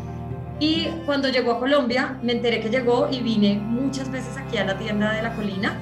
Y 0.60 0.88
cuando 1.06 1.28
llegó 1.28 1.52
a 1.52 1.58
Colombia 1.58 2.18
me 2.22 2.32
enteré 2.32 2.60
que 2.60 2.68
llegó 2.68 3.08
y 3.10 3.20
vine 3.20 3.54
muchas 3.54 4.12
veces 4.12 4.36
aquí 4.36 4.58
a 4.58 4.66
la 4.66 4.76
tienda 4.76 5.12
de 5.12 5.22
la 5.22 5.34
colina 5.34 5.78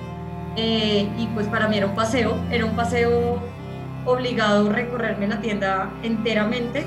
eh, 0.62 1.08
y 1.16 1.26
pues 1.28 1.46
para 1.46 1.68
mí 1.68 1.78
era 1.78 1.86
un 1.86 1.94
paseo, 1.94 2.36
era 2.50 2.66
un 2.66 2.76
paseo 2.76 3.42
obligado 4.04 4.68
recorrerme 4.70 5.26
la 5.26 5.40
tienda 5.40 5.90
enteramente, 6.02 6.84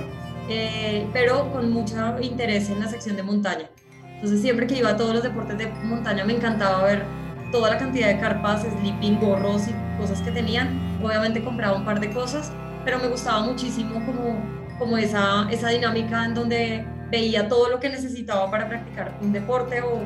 eh, 0.47 1.07
pero 1.11 1.51
con 1.51 1.71
mucho 1.71 1.95
interés 2.21 2.69
en 2.69 2.81
la 2.81 2.87
sección 2.87 3.15
de 3.15 3.23
montaña. 3.23 3.67
Entonces 4.13 4.41
siempre 4.41 4.67
que 4.67 4.77
iba 4.77 4.91
a 4.91 4.97
todos 4.97 5.15
los 5.15 5.23
deportes 5.23 5.57
de 5.57 5.67
montaña 5.85 6.23
me 6.23 6.33
encantaba 6.33 6.83
ver 6.83 7.03
toda 7.51 7.71
la 7.71 7.79
cantidad 7.79 8.09
de 8.09 8.19
carpas, 8.19 8.61
sleeping, 8.61 9.19
gorros 9.19 9.63
y 9.67 9.99
cosas 9.99 10.21
que 10.21 10.29
tenían. 10.29 10.79
Obviamente 11.03 11.43
compraba 11.43 11.75
un 11.75 11.83
par 11.83 11.99
de 11.99 12.11
cosas, 12.11 12.51
pero 12.85 12.99
me 12.99 13.07
gustaba 13.07 13.41
muchísimo 13.41 14.05
como, 14.05 14.39
como 14.77 14.97
esa, 14.97 15.47
esa 15.49 15.69
dinámica 15.69 16.25
en 16.25 16.35
donde 16.35 16.85
veía 17.09 17.47
todo 17.47 17.69
lo 17.69 17.79
que 17.79 17.89
necesitaba 17.89 18.51
para 18.51 18.69
practicar 18.69 19.17
un 19.19 19.33
deporte 19.33 19.81
o, 19.81 20.03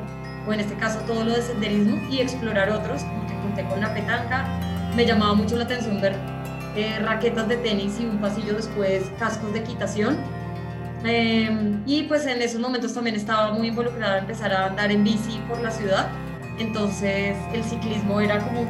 o 0.48 0.52
en 0.52 0.60
este 0.60 0.74
caso 0.76 0.98
todo 1.00 1.24
lo 1.24 1.32
de 1.32 1.42
senderismo 1.42 2.00
y 2.10 2.20
explorar 2.20 2.70
otros, 2.70 3.02
como 3.02 3.26
que 3.26 3.34
conté 3.34 3.64
con 3.64 3.80
la 3.80 3.92
petanca. 3.92 4.46
Me 4.96 5.04
llamaba 5.04 5.34
mucho 5.34 5.56
la 5.56 5.64
atención 5.64 6.00
ver 6.00 6.14
eh, 6.74 6.98
raquetas 7.00 7.46
de 7.48 7.58
tenis 7.58 8.00
y 8.00 8.06
un 8.06 8.18
pasillo 8.18 8.54
después 8.54 9.04
cascos 9.18 9.52
de 9.52 9.60
equitación 9.60 10.16
Em, 11.04 11.82
y 11.86 12.02
pues 12.04 12.26
en 12.26 12.42
esos 12.42 12.60
momentos 12.60 12.92
también 12.92 13.14
estaba 13.14 13.52
muy 13.52 13.68
involucrada 13.68 14.18
en 14.18 14.24
empezar 14.24 14.52
a 14.52 14.66
andar 14.66 14.90
en 14.90 15.04
bici 15.04 15.40
por 15.48 15.60
la 15.60 15.70
ciudad. 15.70 16.08
Entonces 16.58 17.36
el 17.52 17.62
ciclismo 17.62 18.20
era 18.20 18.38
como, 18.40 18.68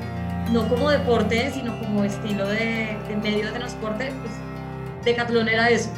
no 0.52 0.68
como 0.68 0.90
deporte, 0.90 1.50
sino 1.52 1.78
como 1.78 2.04
estilo 2.04 2.46
de, 2.46 2.98
de 3.08 3.16
medio 3.22 3.46
de 3.46 3.52
transporte. 3.52 4.12
Pues 4.20 4.32
Decathlon 5.04 5.48
era 5.48 5.70
eso. 5.70 5.90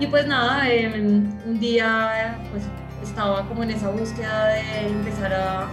Y 0.00 0.06
pues 0.06 0.26
nada, 0.26 0.68
em, 0.68 1.30
un 1.46 1.60
día 1.60 2.38
pues 2.50 2.64
estaba 3.02 3.46
como 3.48 3.62
en 3.62 3.70
esa 3.70 3.88
búsqueda 3.88 4.46
de 4.48 4.88
empezar 4.88 5.32
a, 5.32 5.68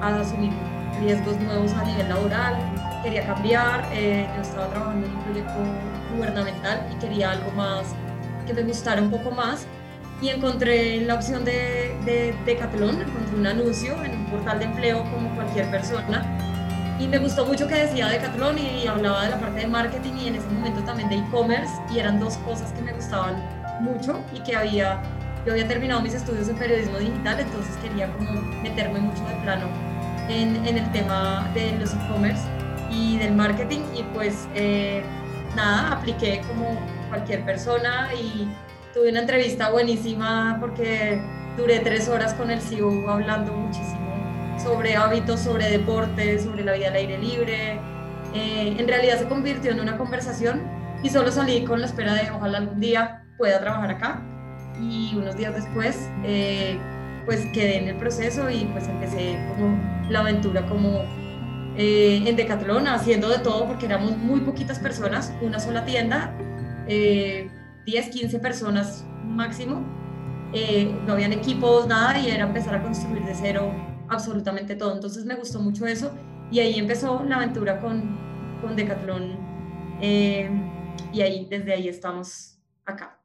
a, 0.00 0.20
asumir 0.20 0.52
riesgos 1.00 1.38
nuevos 1.40 1.72
a 1.72 1.84
nivel 1.84 2.08
laboral. 2.08 2.56
Quería 3.02 3.26
cambiar, 3.26 3.88
eh, 3.92 4.28
yo 4.36 4.42
estaba 4.42 4.68
trabajando 4.68 5.06
en 5.06 5.16
un 5.16 5.22
proyecto 5.24 5.54
gubernamental 6.14 6.86
y 6.92 6.98
quería 6.98 7.32
algo 7.32 7.50
más 7.52 7.94
que 8.46 8.54
me 8.54 8.62
gustara 8.62 9.00
un 9.00 9.10
poco 9.10 9.30
más 9.30 9.66
y 10.20 10.28
encontré 10.28 11.00
la 11.00 11.14
opción 11.14 11.44
de, 11.44 11.96
de 12.04 12.34
Decathlon, 12.44 13.00
encontré 13.00 13.36
un 13.36 13.46
anuncio 13.46 14.02
en 14.04 14.16
un 14.18 14.26
portal 14.26 14.58
de 14.58 14.64
empleo 14.66 15.02
como 15.10 15.34
cualquier 15.34 15.70
persona 15.70 16.24
y 17.02 17.08
me 17.08 17.18
gustó 17.18 17.44
mucho 17.44 17.66
que 17.66 17.74
decía 17.74 18.08
Decathlon 18.08 18.56
y 18.58 18.86
hablaba 18.86 19.24
de 19.24 19.30
la 19.30 19.40
parte 19.40 19.60
de 19.60 19.66
marketing 19.66 20.12
y 20.14 20.28
en 20.28 20.36
ese 20.36 20.48
momento 20.48 20.82
también 20.84 21.08
de 21.08 21.16
e-commerce 21.16 21.72
y 21.92 21.98
eran 21.98 22.20
dos 22.20 22.36
cosas 22.38 22.72
que 22.72 22.82
me 22.82 22.92
gustaban 22.92 23.42
mucho 23.80 24.20
y 24.32 24.40
que 24.40 24.54
había, 24.54 25.02
yo 25.44 25.52
había 25.52 25.66
terminado 25.66 26.00
mis 26.00 26.14
estudios 26.14 26.48
en 26.48 26.56
periodismo 26.56 26.98
digital, 26.98 27.40
entonces 27.40 27.76
quería 27.82 28.12
como 28.12 28.40
meterme 28.62 29.00
mucho 29.00 29.24
de 29.26 29.34
plano 29.42 29.66
en, 30.28 30.64
en 30.66 30.78
el 30.78 30.92
tema 30.92 31.50
de 31.54 31.72
los 31.78 31.92
e-commerce 31.94 32.42
y 32.90 33.18
del 33.18 33.34
marketing 33.34 33.80
y 33.96 34.02
pues 34.14 34.48
eh, 34.54 35.02
nada, 35.56 35.92
apliqué 35.92 36.42
como 36.46 36.78
cualquier 37.08 37.44
persona 37.44 38.08
y 38.14 38.48
tuve 38.94 39.10
una 39.10 39.20
entrevista 39.20 39.70
buenísima 39.70 40.58
porque 40.60 41.20
duré 41.56 41.80
tres 41.80 42.08
horas 42.08 42.34
con 42.34 42.50
el 42.50 42.60
CEO 42.60 43.10
hablando 43.10 43.52
muchísimo 43.52 44.02
sobre 44.62 44.94
hábitos, 44.94 45.40
sobre 45.40 45.68
deportes, 45.70 46.44
sobre 46.44 46.62
la 46.64 46.72
vida 46.72 46.88
al 46.88 46.94
aire 46.94 47.18
libre. 47.18 47.80
Eh, 48.34 48.76
en 48.78 48.86
realidad 48.86 49.18
se 49.18 49.26
convirtió 49.26 49.72
en 49.72 49.80
una 49.80 49.96
conversación 49.98 50.62
y 51.02 51.10
solo 51.10 51.32
salí 51.32 51.64
con 51.64 51.80
la 51.80 51.86
espera 51.86 52.14
de 52.14 52.30
ojalá 52.30 52.58
algún 52.58 52.80
día 52.80 53.24
pueda 53.36 53.60
trabajar 53.60 53.90
acá. 53.90 54.31
Y 54.80 55.14
unos 55.16 55.36
días 55.36 55.54
después, 55.54 56.08
eh, 56.24 56.78
pues 57.26 57.46
quedé 57.52 57.78
en 57.78 57.88
el 57.88 57.96
proceso 57.96 58.50
y 58.50 58.64
pues 58.66 58.88
empecé 58.88 59.38
como 59.48 59.78
la 60.10 60.20
aventura 60.20 60.66
como 60.66 61.02
eh, 61.76 62.22
en 62.26 62.36
Decathlon 62.36 62.86
haciendo 62.88 63.28
de 63.28 63.38
todo 63.38 63.66
porque 63.66 63.86
éramos 63.86 64.16
muy 64.16 64.40
poquitas 64.40 64.78
personas, 64.78 65.32
una 65.40 65.58
sola 65.58 65.84
tienda 65.84 66.34
10, 66.86 66.88
eh, 66.88 68.10
15 68.10 68.38
personas 68.38 69.04
máximo. 69.24 69.84
Eh, 70.54 70.94
no 71.06 71.14
habían 71.14 71.32
equipos, 71.32 71.86
nada, 71.86 72.18
y 72.18 72.28
era 72.28 72.44
empezar 72.44 72.74
a 72.74 72.82
construir 72.82 73.24
de 73.24 73.34
cero 73.34 73.72
absolutamente 74.08 74.74
todo. 74.76 74.94
Entonces 74.94 75.24
me 75.24 75.34
gustó 75.34 75.60
mucho 75.60 75.86
eso 75.86 76.12
y 76.50 76.60
ahí 76.60 76.78
empezó 76.78 77.22
la 77.24 77.36
aventura 77.36 77.80
con, 77.80 78.18
con 78.60 78.76
Decathlon 78.76 79.38
eh, 80.00 80.50
y 81.12 81.22
ahí, 81.22 81.46
desde 81.48 81.72
ahí 81.72 81.88
estamos 81.88 82.58
acá. 82.84 83.21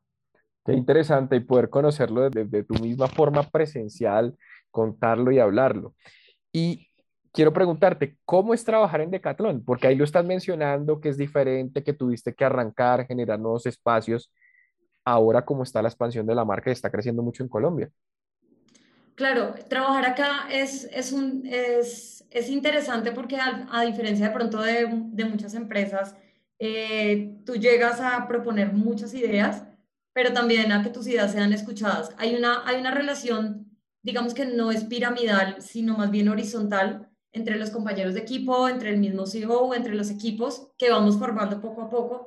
Qué 0.67 0.73
interesante 0.73 1.37
y 1.37 1.39
poder 1.39 1.69
conocerlo 1.69 2.29
desde, 2.29 2.61
tu 2.61 2.73
misma 2.73 3.07
forma 3.07 3.41
presencial, 3.41 4.35
contarlo 4.69 5.31
y 5.31 5.39
hablarlo. 5.39 5.95
Y 6.51 6.89
quiero 7.31 7.53
preguntarte, 7.53 8.17
¿cómo 8.25 8.53
es 8.53 8.65
trabajar 8.65 8.99
en 8.99 9.09
Decathlon? 9.09 9.63
Porque 9.63 9.87
ahí 9.87 9.95
lo 9.95 10.03
estás 10.03 10.25
mencionando, 10.25 10.99
que 10.99 11.07
es 11.07 11.17
diferente, 11.17 11.85
que 11.85 11.93
tuviste 11.93 12.33
que 12.33 12.43
arrancar, 12.43 13.07
generar 13.07 13.39
nuevos 13.39 13.65
espacios. 13.65 14.29
Ahora, 15.05 15.45
¿cómo 15.45 15.63
está 15.63 15.81
la 15.81 15.87
expansión 15.87 16.27
de 16.27 16.35
la 16.35 16.43
marca 16.43 16.69
está 16.69 16.91
creciendo 16.91 17.23
mucho 17.23 17.43
en 17.43 17.49
Colombia? 17.49 17.89
Claro, 19.15 19.53
trabajar 19.69 20.05
acá 20.05 20.49
es, 20.51 20.83
es, 20.91 21.13
un, 21.13 21.45
es, 21.45 22.27
es 22.29 22.49
interesante 22.49 23.13
porque 23.13 23.37
a, 23.39 23.83
diferencia 23.83 24.27
de 24.27 24.33
pronto 24.33 24.61
de, 24.61 24.85
de 24.91 25.23
muchas 25.23 25.53
empresas, 25.53 26.13
eh, 26.59 27.37
tú 27.45 27.55
llegas 27.55 28.01
a 28.01 28.27
proponer 28.27 28.73
muchas 28.73 29.13
ideas, 29.13 29.63
pero 30.17 30.33
también 30.33 30.71
a 30.71 30.81
que 30.81 30.89
tus 30.89 31.05
ideas 31.05 31.31
sean 31.31 31.53
escuchadas. 31.53 32.09
Hay 32.17 32.33
una, 32.33 32.67
hay 32.67 32.79
una 32.79 32.89
relación, 32.89 33.69
digamos 34.01 34.33
que 34.33 34.47
no 34.47 34.71
es 34.71 34.83
piramidal, 34.85 35.61
sino 35.61 35.95
más 35.95 36.09
bien 36.09 36.27
horizontal 36.27 37.07
entre 37.31 37.55
los 37.55 37.69
compañeros 37.69 38.15
de 38.15 38.21
equipo, 38.21 38.67
entre 38.67 38.89
el 38.89 38.97
mismo 38.97 39.27
CEO, 39.27 39.75
entre 39.75 39.93
los 39.93 40.09
equipos 40.09 40.69
que 40.75 40.89
vamos 40.89 41.19
formando 41.19 41.61
poco 41.61 41.83
a 41.83 41.89
poco, 41.91 42.25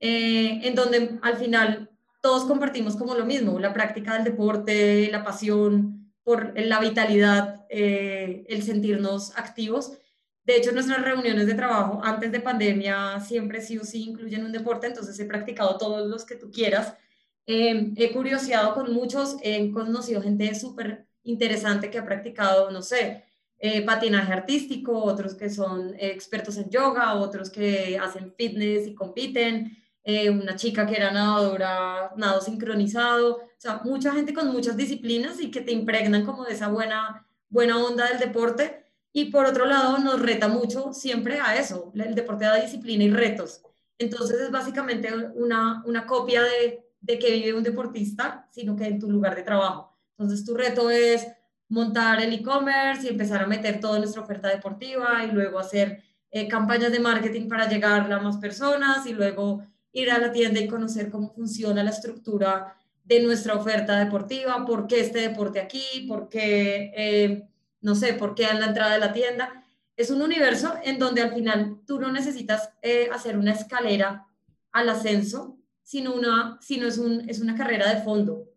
eh, 0.00 0.60
en 0.64 0.74
donde 0.74 1.18
al 1.22 1.36
final 1.38 1.88
todos 2.20 2.44
compartimos 2.44 2.94
como 2.94 3.14
lo 3.14 3.24
mismo, 3.24 3.58
la 3.58 3.72
práctica 3.72 4.12
del 4.12 4.24
deporte, 4.24 5.08
la 5.10 5.24
pasión 5.24 6.12
por 6.22 6.52
la 6.60 6.78
vitalidad, 6.78 7.64
eh, 7.70 8.44
el 8.50 8.62
sentirnos 8.62 9.34
activos. 9.38 9.92
De 10.44 10.58
hecho, 10.58 10.72
nuestras 10.72 11.00
reuniones 11.00 11.46
de 11.46 11.54
trabajo 11.54 12.02
antes 12.04 12.32
de 12.32 12.40
pandemia 12.40 13.18
siempre 13.20 13.62
sí 13.62 13.78
o 13.78 13.84
sí 13.84 14.10
incluyen 14.10 14.44
un 14.44 14.52
deporte, 14.52 14.88
entonces 14.88 15.18
he 15.18 15.24
practicado 15.24 15.78
todos 15.78 16.06
los 16.06 16.26
que 16.26 16.36
tú 16.36 16.50
quieras. 16.50 16.96
Eh, 17.46 17.92
he 17.96 18.12
curioseado 18.12 18.74
con 18.74 18.92
muchos, 18.92 19.36
he 19.42 19.70
conocido 19.72 20.22
gente 20.22 20.54
súper 20.54 21.06
interesante 21.24 21.90
que 21.90 21.98
ha 21.98 22.04
practicado, 22.04 22.70
no 22.70 22.82
sé, 22.82 23.24
eh, 23.58 23.82
patinaje 23.84 24.32
artístico, 24.32 25.02
otros 25.04 25.34
que 25.34 25.50
son 25.50 25.94
expertos 25.98 26.56
en 26.56 26.70
yoga, 26.70 27.14
otros 27.14 27.50
que 27.50 27.98
hacen 27.98 28.32
fitness 28.36 28.86
y 28.86 28.94
compiten, 28.94 29.76
eh, 30.02 30.30
una 30.30 30.56
chica 30.56 30.86
que 30.86 30.96
era 30.96 31.10
nadadora, 31.10 32.12
nado 32.16 32.40
sincronizado, 32.40 33.36
o 33.36 33.50
sea, 33.58 33.82
mucha 33.84 34.12
gente 34.12 34.32
con 34.32 34.48
muchas 34.48 34.76
disciplinas 34.76 35.40
y 35.40 35.50
que 35.50 35.60
te 35.60 35.72
impregnan 35.72 36.24
como 36.24 36.44
de 36.44 36.54
esa 36.54 36.68
buena, 36.68 37.26
buena 37.50 37.76
onda 37.78 38.08
del 38.08 38.18
deporte. 38.18 38.86
Y 39.12 39.26
por 39.26 39.44
otro 39.44 39.66
lado, 39.66 39.98
nos 39.98 40.20
reta 40.22 40.48
mucho 40.48 40.92
siempre 40.94 41.40
a 41.40 41.56
eso, 41.56 41.92
el 41.94 42.14
deporte 42.14 42.44
da 42.46 42.56
disciplina 42.56 43.04
y 43.04 43.10
retos. 43.10 43.62
Entonces 43.98 44.40
es 44.40 44.50
básicamente 44.50 45.12
una, 45.34 45.82
una 45.84 46.06
copia 46.06 46.42
de, 46.42 46.89
de 47.00 47.18
que 47.18 47.32
vive 47.32 47.54
un 47.54 47.62
deportista, 47.62 48.46
sino 48.50 48.76
que 48.76 48.86
en 48.86 48.98
tu 48.98 49.10
lugar 49.10 49.34
de 49.34 49.42
trabajo. 49.42 49.96
Entonces 50.18 50.44
tu 50.44 50.54
reto 50.54 50.90
es 50.90 51.26
montar 51.68 52.20
el 52.20 52.32
e-commerce 52.32 53.06
y 53.06 53.08
empezar 53.08 53.42
a 53.42 53.46
meter 53.46 53.80
toda 53.80 53.98
nuestra 53.98 54.22
oferta 54.22 54.48
deportiva 54.48 55.24
y 55.24 55.30
luego 55.30 55.58
hacer 55.58 56.02
eh, 56.30 56.46
campañas 56.48 56.92
de 56.92 57.00
marketing 57.00 57.48
para 57.48 57.68
llegar 57.68 58.12
a 58.12 58.20
más 58.20 58.36
personas 58.36 59.06
y 59.06 59.12
luego 59.12 59.64
ir 59.92 60.10
a 60.10 60.18
la 60.18 60.30
tienda 60.32 60.60
y 60.60 60.68
conocer 60.68 61.10
cómo 61.10 61.32
funciona 61.32 61.82
la 61.82 61.90
estructura 61.90 62.76
de 63.04 63.22
nuestra 63.22 63.54
oferta 63.54 63.98
deportiva, 63.98 64.64
por 64.64 64.86
qué 64.86 65.00
este 65.00 65.20
deporte 65.20 65.60
aquí, 65.60 66.06
por 66.06 66.28
qué, 66.28 66.92
eh, 66.94 67.48
no 67.80 67.94
sé, 67.94 68.14
por 68.14 68.34
qué 68.34 68.44
en 68.44 68.60
la 68.60 68.66
entrada 68.66 68.92
de 68.92 69.00
la 69.00 69.12
tienda. 69.12 69.64
Es 69.96 70.10
un 70.10 70.22
universo 70.22 70.74
en 70.84 70.98
donde 70.98 71.22
al 71.22 71.34
final 71.34 71.80
tú 71.86 71.98
no 71.98 72.12
necesitas 72.12 72.70
eh, 72.82 73.08
hacer 73.12 73.36
una 73.36 73.52
escalera 73.52 74.26
al 74.70 74.88
ascenso, 74.88 75.56
sino, 75.90 76.14
una, 76.14 76.56
sino 76.60 76.86
es, 76.86 76.98
un, 76.98 77.28
es 77.28 77.40
una 77.40 77.56
carrera 77.56 77.92
de 77.92 78.00
fondo, 78.00 78.48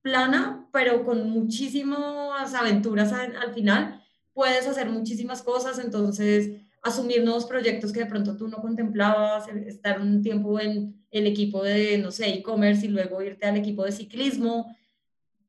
plana, 0.00 0.68
pero 0.72 1.04
con 1.04 1.28
muchísimas 1.28 2.54
aventuras 2.54 3.12
al, 3.12 3.34
al 3.34 3.52
final. 3.52 4.00
Puedes 4.32 4.64
hacer 4.68 4.88
muchísimas 4.88 5.42
cosas, 5.42 5.80
entonces 5.80 6.62
asumir 6.80 7.24
nuevos 7.24 7.46
proyectos 7.46 7.92
que 7.92 7.98
de 7.98 8.06
pronto 8.06 8.36
tú 8.36 8.46
no 8.46 8.58
contemplabas, 8.58 9.48
estar 9.48 10.00
un 10.00 10.22
tiempo 10.22 10.60
en 10.60 11.04
el 11.10 11.26
equipo 11.26 11.64
de, 11.64 11.98
no 11.98 12.12
sé, 12.12 12.28
e-commerce 12.28 12.86
y 12.86 12.90
luego 12.90 13.20
irte 13.22 13.46
al 13.46 13.56
equipo 13.56 13.84
de 13.84 13.90
ciclismo. 13.90 14.72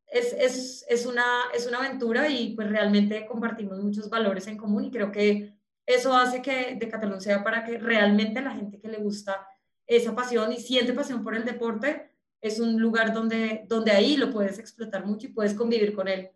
Es, 0.08 0.34
es, 0.34 0.84
es, 0.90 1.06
una, 1.06 1.44
es 1.54 1.68
una 1.68 1.78
aventura 1.78 2.28
y 2.28 2.56
pues 2.56 2.68
realmente 2.68 3.28
compartimos 3.28 3.78
muchos 3.84 4.10
valores 4.10 4.48
en 4.48 4.58
común 4.58 4.86
y 4.86 4.90
creo 4.90 5.12
que 5.12 5.54
eso 5.86 6.12
hace 6.16 6.42
que 6.42 6.76
Decathlon 6.80 7.22
sea 7.22 7.44
para 7.44 7.64
que 7.64 7.78
realmente 7.78 8.42
la 8.42 8.56
gente 8.56 8.80
que 8.80 8.88
le 8.88 8.98
gusta 8.98 9.46
esa 9.90 10.16
pasión 10.16 10.54
y 10.54 10.58
siente 10.60 10.94
pasión 10.94 11.24
por 11.24 11.36
el 11.36 11.44
deporte, 11.44 12.12
es 12.42 12.60
un 12.60 12.80
lugar 12.80 13.12
donde, 13.12 13.66
donde 13.68 13.92
ahí 13.92 14.16
lo 14.16 14.32
puedes 14.32 14.60
explotar 14.60 15.06
mucho 15.06 15.28
y 15.28 15.32
puedes 15.32 15.56
convivir 15.56 15.94
con 15.94 16.08
él 16.08 16.30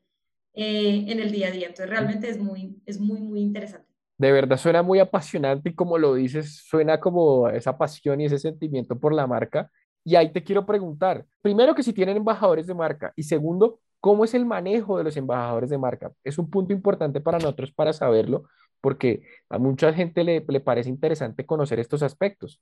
eh, 0.53 1.05
en 1.07 1.19
el 1.19 1.31
día 1.31 1.47
a 1.47 1.51
día. 1.51 1.67
Entonces 1.67 1.89
realmente 1.89 2.29
es 2.29 2.39
muy, 2.39 2.81
es 2.85 2.99
muy, 2.99 3.21
muy 3.21 3.41
interesante. 3.41 3.87
De 4.17 4.31
verdad 4.31 4.57
suena 4.57 4.81
muy 4.81 4.99
apasionante 4.99 5.69
y 5.69 5.75
como 5.75 5.97
lo 5.97 6.15
dices, 6.15 6.63
suena 6.67 6.99
como 6.99 7.47
esa 7.47 7.77
pasión 7.77 8.19
y 8.19 8.25
ese 8.25 8.39
sentimiento 8.39 8.99
por 8.99 9.13
la 9.13 9.27
marca. 9.27 9.69
Y 10.03 10.15
ahí 10.15 10.33
te 10.33 10.43
quiero 10.43 10.65
preguntar, 10.65 11.25
primero 11.41 11.75
que 11.75 11.83
si 11.83 11.93
tienen 11.93 12.17
embajadores 12.17 12.67
de 12.67 12.73
marca 12.73 13.13
y 13.15 13.23
segundo, 13.23 13.79
¿cómo 13.99 14.25
es 14.25 14.33
el 14.33 14.45
manejo 14.45 14.97
de 14.97 15.03
los 15.03 15.15
embajadores 15.15 15.69
de 15.69 15.77
marca? 15.77 16.11
Es 16.23 16.37
un 16.37 16.49
punto 16.49 16.73
importante 16.73 17.21
para 17.21 17.37
nosotros 17.37 17.71
para 17.71 17.93
saberlo 17.93 18.45
porque 18.81 19.23
a 19.47 19.59
mucha 19.59 19.93
gente 19.93 20.25
le, 20.25 20.43
le 20.45 20.59
parece 20.59 20.89
interesante 20.89 21.45
conocer 21.45 21.79
estos 21.79 22.03
aspectos. 22.03 22.59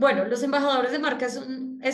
Bueno, 0.00 0.24
los 0.24 0.42
embajadores 0.42 0.92
de 0.92 0.98
marca 0.98 1.26
es, 1.26 1.36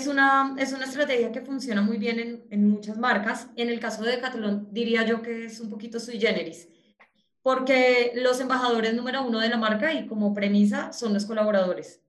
una, 0.06 0.54
es 0.58 0.72
una 0.72 0.84
estrategia 0.84 1.32
que 1.32 1.40
funciona 1.40 1.82
muy 1.82 1.98
bien 1.98 2.20
en, 2.20 2.44
en 2.50 2.70
muchas 2.70 2.96
marcas. 2.98 3.48
En 3.56 3.68
el 3.68 3.80
caso 3.80 4.04
de 4.04 4.12
Decathlon 4.12 4.68
diría 4.70 5.04
yo 5.04 5.22
que 5.22 5.46
es 5.46 5.58
un 5.58 5.68
poquito 5.68 5.98
sui 5.98 6.20
generis 6.20 6.68
porque 7.42 8.12
los 8.14 8.40
embajadores 8.40 8.94
número 8.94 9.26
uno 9.26 9.40
de 9.40 9.48
la 9.48 9.56
marca 9.56 9.92
y 9.92 10.06
como 10.06 10.32
premisa 10.32 10.92
son 10.92 11.14
los 11.14 11.26
colaboradores. 11.26 12.00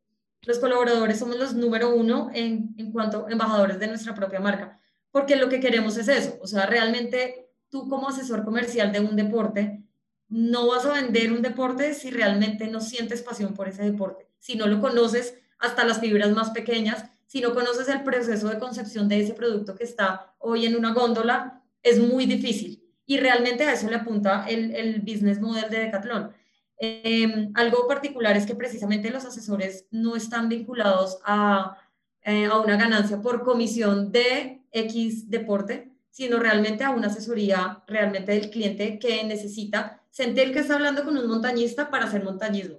Los 0.44 0.60
colaboradores 0.60 1.18
somos 1.18 1.40
los 1.40 1.56
número 1.56 1.90
uno 1.96 2.30
en, 2.32 2.76
en 2.78 2.92
cuanto 2.92 3.26
a 3.26 3.32
embajadores 3.32 3.80
de 3.80 3.88
nuestra 3.88 4.14
propia 4.14 4.40
marca, 4.40 4.80
porque 5.10 5.36
lo 5.36 5.50
que 5.50 5.60
queremos 5.60 5.98
es 5.98 6.10
eso, 6.10 6.38
o 6.44 6.46
sea, 6.46 6.68
realmente 6.68 7.50
tú 7.70 7.90
como 7.90 8.10
asesor 8.10 8.46
comercial 8.46 8.92
de 8.92 9.00
un 9.00 9.16
deporte, 9.16 9.82
no 10.28 10.68
vas 10.68 10.86
a 10.86 10.94
vender 10.94 11.32
un 11.32 11.42
deporte 11.42 11.96
si 11.96 12.12
realmente 12.12 12.68
no 12.68 12.82
sientes 12.82 13.24
pasión 13.24 13.56
por 13.56 13.68
ese 13.68 13.82
deporte, 13.82 14.28
si 14.38 14.56
no 14.56 14.68
lo 14.68 14.80
conoces 14.80 15.36
hasta 15.60 15.86
las 15.86 16.00
fibras 16.00 16.32
más 16.32 16.52
pequeñas, 16.52 17.06
si 17.26 17.42
no 17.42 17.54
conoces 17.54 17.90
el 17.90 18.04
proceso 18.04 18.48
de 18.50 18.60
concepción 18.60 19.08
de 19.08 19.22
ese 19.22 19.34
producto 19.34 19.76
que 19.76 19.84
está 19.84 20.34
hoy 20.40 20.66
en 20.66 20.76
una 20.76 20.94
góndola, 20.94 21.62
es 21.84 22.00
muy 22.00 22.26
difícil 22.26 22.84
y 23.06 23.18
realmente 23.18 23.64
a 23.64 23.74
eso 23.74 23.90
le 23.90 23.96
apunta 23.96 24.46
el, 24.48 24.76
el 24.76 25.02
business 25.02 25.40
model 25.40 25.70
de 25.70 25.80
Decathlon. 25.80 26.32
Em, 26.78 27.52
algo 27.56 27.88
particular 27.88 28.38
es 28.38 28.46
que 28.46 28.56
precisamente 28.56 29.10
los 29.10 29.26
asesores 29.26 29.88
no 29.90 30.16
están 30.16 30.48
vinculados 30.48 31.20
a, 31.26 31.78
eh, 32.22 32.46
a 32.46 32.60
una 32.60 32.78
ganancia 32.78 33.20
por 33.20 33.44
comisión 33.44 34.12
de 34.12 34.62
X 34.72 35.30
deporte, 35.30 35.92
sino 36.12 36.38
realmente 36.38 36.84
a 36.84 36.92
una 36.92 37.08
asesoría 37.08 37.84
realmente 37.88 38.32
del 38.34 38.50
cliente 38.52 39.00
que 39.00 39.24
necesita 39.24 40.04
sentir 40.10 40.52
que 40.52 40.60
está 40.60 40.76
hablando 40.76 41.04
con 41.04 41.18
un 41.18 41.28
montañista 41.28 41.90
para 41.90 42.06
hacer 42.06 42.24
montañismo. 42.24 42.78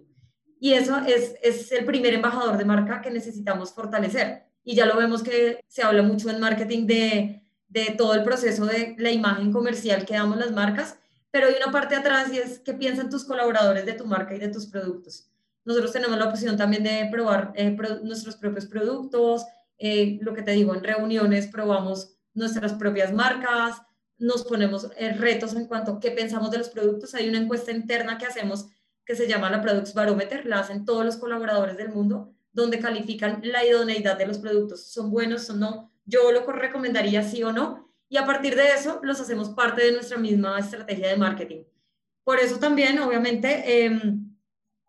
Y 0.61 0.73
eso 0.73 0.99
es, 0.99 1.35
es 1.43 1.71
el 1.73 1.85
primer 1.85 2.15
embajador 2.15 2.57
de 2.57 2.65
marca 2.65 3.01
que 3.01 3.11
necesitamos 3.11 3.73
fortalecer. 3.73 4.45
Y 4.65 4.75
ya 4.75 4.87
lo 4.87 4.97
vemos 4.97 5.23
que 5.23 5.61
se 5.67 5.83
habla 5.83 6.03
mucho 6.03 6.31
en 6.31 6.41
marketing 6.41 6.87
de 6.87 7.49
de 7.69 7.95
todo 7.97 8.15
el 8.15 8.25
proceso 8.25 8.65
de 8.67 8.97
la 8.99 9.11
imagen 9.11 9.53
comercial 9.53 10.05
que 10.05 10.15
damos 10.15 10.39
las 10.39 10.53
marcas, 10.53 10.99
pero 11.31 11.47
hay 11.47 11.55
una 11.63 11.71
parte 11.71 11.95
atrás 11.95 12.33
y 12.33 12.39
es 12.39 12.59
qué 12.61 12.73
piensan 12.73 13.11
tus 13.11 13.25
colaboradores 13.25 13.85
de 13.85 13.93
tu 13.93 14.07
marca 14.07 14.35
y 14.35 14.39
de 14.39 14.49
tus 14.49 14.67
productos. 14.67 15.31
Nosotros 15.65 15.93
tenemos 15.93 16.19
la 16.19 16.27
opción 16.27 16.57
también 16.57 16.83
de 16.83 17.09
probar 17.13 17.53
eh, 17.55 17.77
nuestros 18.03 18.37
propios 18.37 18.67
productos, 18.67 19.45
eh, 19.77 20.19
lo 20.23 20.33
que 20.33 20.43
te 20.43 20.53
digo, 20.53 20.75
en 20.75 20.83
reuniones 20.83 21.47
probamos 21.47 22.17
nuestras 22.33 22.73
propias 22.73 23.13
marcas, 23.13 23.83
nos 24.17 24.45
ponemos 24.45 24.89
eh, 24.97 25.13
retos 25.13 25.55
en 25.55 25.67
cuanto 25.67 25.93
a 25.93 26.01
qué 26.01 26.11
pensamos 26.11 26.51
de 26.51 26.59
los 26.59 26.71
productos. 26.71 27.15
Hay 27.15 27.29
una 27.29 27.39
encuesta 27.39 27.71
interna 27.71 28.17
que 28.17 28.27
hacemos 28.27 28.67
que 29.09 29.17
se 29.17 29.27
llama 29.27 29.49
la 29.49 29.63
Products 29.63 29.95
Barometer, 29.95 30.45
la 30.45 30.59
hacen 30.59 30.85
todos 30.85 31.03
los 31.03 31.17
colaboradores 31.17 31.79
del 31.79 31.89
mundo, 31.89 32.35
donde 32.53 32.79
califican 32.79 33.41
la 33.43 33.65
idoneidad 33.65 34.19
de 34.19 34.27
los 34.27 34.37
productos, 34.37 34.93
son 34.93 35.11
buenos 35.11 35.49
o 35.49 35.57
no, 35.57 35.91
yo 36.05 36.31
lo 36.31 36.45
recomendaría 36.53 37.23
sí 37.23 37.43
o 37.43 37.51
no, 37.51 37.91
y 38.11 38.19
a 38.19 38.27
partir 38.27 38.55
de 38.55 38.69
eso 38.69 39.01
los 39.03 39.19
hacemos 39.19 39.49
parte 39.49 39.83
de 39.83 39.93
nuestra 39.93 40.19
misma 40.19 40.59
estrategia 40.59 41.09
de 41.09 41.17
marketing. 41.17 41.65
Por 42.23 42.39
eso 42.39 42.59
también, 42.59 42.99
obviamente, 42.99 43.87
em, 43.87 44.37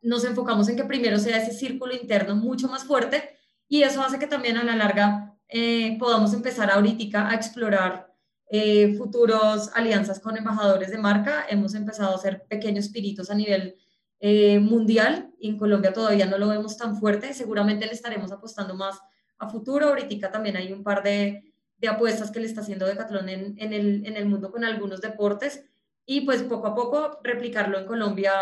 nos 0.02 0.26
enfocamos 0.26 0.68
en 0.68 0.76
que 0.76 0.84
primero 0.84 1.18
sea 1.18 1.38
ese 1.38 1.54
círculo 1.54 1.94
interno 1.94 2.36
mucho 2.36 2.68
más 2.68 2.84
fuerte 2.84 3.38
y 3.70 3.84
eso 3.84 4.02
hace 4.02 4.20
que 4.20 4.28
también 4.28 4.58
a 4.58 4.66
la 4.66 4.76
larga 4.76 5.34
eh, 5.48 5.96
podamos 5.98 6.34
empezar 6.34 6.70
ahorita 6.70 7.30
a 7.30 7.36
explorar 7.36 8.14
eh, 8.52 8.96
futuros 8.98 9.70
alianzas 9.74 10.20
con 10.20 10.36
embajadores 10.36 10.92
de 10.92 10.98
marca. 10.98 11.46
Hemos 11.50 11.74
empezado 11.74 12.12
a 12.12 12.16
hacer 12.16 12.44
pequeños 12.50 12.90
piritos 12.90 13.30
a 13.32 13.36
nivel 13.36 13.78
eh, 14.20 14.60
mundial 14.60 15.32
y 15.40 15.50
en 15.50 15.58
Colombia 15.58 15.94
todavía 15.94 16.26
no 16.26 16.38
lo 16.38 16.50
vemos 16.50 16.78
tan 16.78 16.98
fuerte. 16.98 17.34
Seguramente 17.34 17.86
le 17.86 17.94
estaremos 17.94 18.32
apostando 18.32 18.76
más 18.76 19.00
a 19.38 19.50
futuro. 19.50 19.88
Ahorita 19.88 20.32
también 20.32 20.58
hay 20.58 20.72
un 20.74 20.84
par 20.84 21.04
de, 21.04 21.54
de 21.78 21.88
apuestas 21.88 22.32
que 22.32 22.40
le 22.40 22.48
está 22.48 22.62
haciendo 22.62 22.86
Decathlon 22.86 23.30
en, 23.30 23.56
en, 23.58 23.74
el, 23.74 24.06
en 24.06 24.18
el 24.18 24.26
mundo 24.26 24.52
con 24.52 24.64
algunos 24.64 25.02
deportes 25.02 25.66
y 26.06 26.22
pues 26.22 26.44
poco 26.44 26.68
a 26.68 26.76
poco 26.76 27.20
replicarlo 27.24 27.78
en 27.78 27.86
Colombia 27.86 28.34